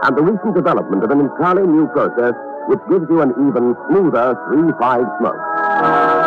And 0.02 0.14
the 0.14 0.22
recent 0.22 0.54
development 0.54 1.02
of 1.02 1.10
an 1.10 1.20
entirely 1.20 1.66
new 1.66 1.86
process 1.96 2.34
which 2.68 2.80
gives 2.90 3.08
you 3.08 3.22
an 3.22 3.30
even 3.48 3.74
smoother 3.88 4.36
3-5 4.52 5.18
smoke. 5.18 6.23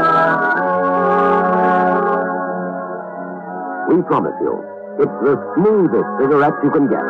We 3.87 4.01
promise 4.03 4.35
you, 4.41 4.63
it's 4.99 5.17
the 5.23 5.35
smoothest 5.55 6.09
cigarette 6.19 6.53
you 6.63 6.71
can 6.71 6.87
get. 6.89 7.03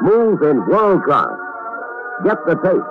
Smooth 0.00 0.42
in 0.42 0.66
world 0.66 1.04
class. 1.04 1.36
Get 2.24 2.44
the 2.46 2.56
taste 2.56 2.84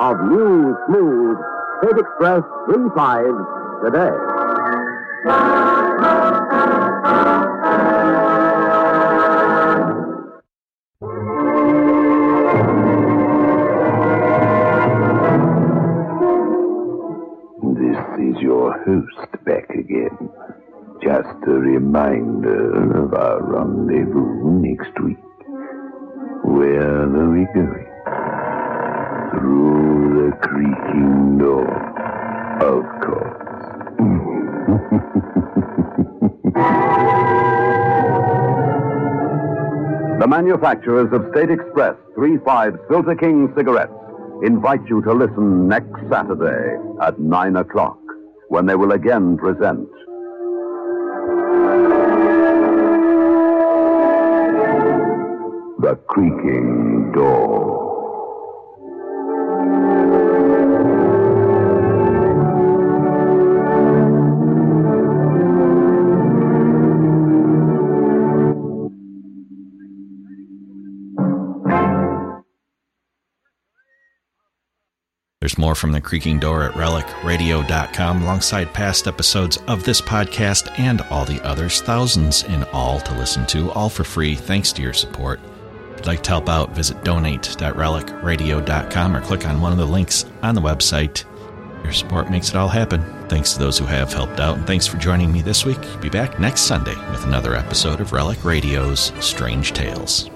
of 0.00 0.20
new, 0.28 0.76
smooth 0.86 1.38
State 1.82 1.98
Express 1.98 2.42
3-5 2.68 3.84
today. 3.84 5.63
A 21.46 21.50
reminder 21.50 23.04
of 23.04 23.14
our 23.14 23.42
rendezvous 23.42 24.60
next 24.60 24.98
week. 25.00 25.18
Where 26.44 27.02
are 27.02 27.30
we 27.30 27.44
going? 27.54 27.86
Through 29.30 30.30
the 30.30 30.30
creaking 30.46 31.38
door, 31.38 31.68
of 32.60 32.84
course. 33.02 33.40
The 40.20 40.28
manufacturers 40.28 41.12
of 41.12 41.30
State 41.32 41.50
Express 41.50 41.96
3-5 42.16 42.88
Filter 42.88 43.14
King 43.14 43.52
cigarettes 43.54 43.92
invite 44.42 44.80
you 44.88 45.02
to 45.02 45.12
listen 45.12 45.68
next 45.68 45.92
Saturday 46.10 46.78
at 47.02 47.18
9 47.20 47.56
o'clock 47.56 47.98
when 48.48 48.64
they 48.64 48.74
will 48.74 48.92
again 48.92 49.36
present 49.36 49.86
The 55.84 55.96
creaking 55.96 57.12
door. 57.12 57.82
There's 75.40 75.58
more 75.58 75.74
from 75.74 75.92
the 75.92 76.00
creaking 76.00 76.38
door 76.38 76.62
at 76.62 76.72
relicradio.com 76.72 78.22
alongside 78.22 78.72
past 78.72 79.06
episodes 79.06 79.58
of 79.68 79.84
this 79.84 80.00
podcast 80.00 80.78
and 80.78 81.02
all 81.10 81.26
the 81.26 81.44
others, 81.44 81.82
thousands 81.82 82.42
in 82.44 82.64
all 82.72 83.00
to 83.00 83.18
listen 83.18 83.44
to, 83.48 83.70
all 83.72 83.90
for 83.90 84.04
free 84.04 84.34
thanks 84.34 84.72
to 84.72 84.80
your 84.80 84.94
support. 84.94 85.40
Like 86.04 86.22
to 86.24 86.30
help 86.30 86.48
out, 86.48 86.70
visit 86.70 87.02
donate.relicradio.com 87.04 89.16
or 89.16 89.20
click 89.20 89.46
on 89.46 89.60
one 89.60 89.72
of 89.72 89.78
the 89.78 89.86
links 89.86 90.24
on 90.42 90.54
the 90.54 90.60
website. 90.60 91.24
Your 91.82 91.92
support 91.92 92.30
makes 92.30 92.48
it 92.48 92.56
all 92.56 92.68
happen. 92.68 93.02
Thanks 93.28 93.54
to 93.54 93.58
those 93.58 93.78
who 93.78 93.86
have 93.86 94.12
helped 94.12 94.40
out, 94.40 94.56
and 94.56 94.66
thanks 94.66 94.86
for 94.86 94.96
joining 94.96 95.32
me 95.32 95.42
this 95.42 95.64
week. 95.64 95.80
Be 96.00 96.08
back 96.08 96.40
next 96.40 96.62
Sunday 96.62 96.94
with 97.10 97.24
another 97.24 97.54
episode 97.54 98.00
of 98.00 98.12
Relic 98.12 98.44
Radio's 98.44 99.12
Strange 99.20 99.72
Tales. 99.72 100.30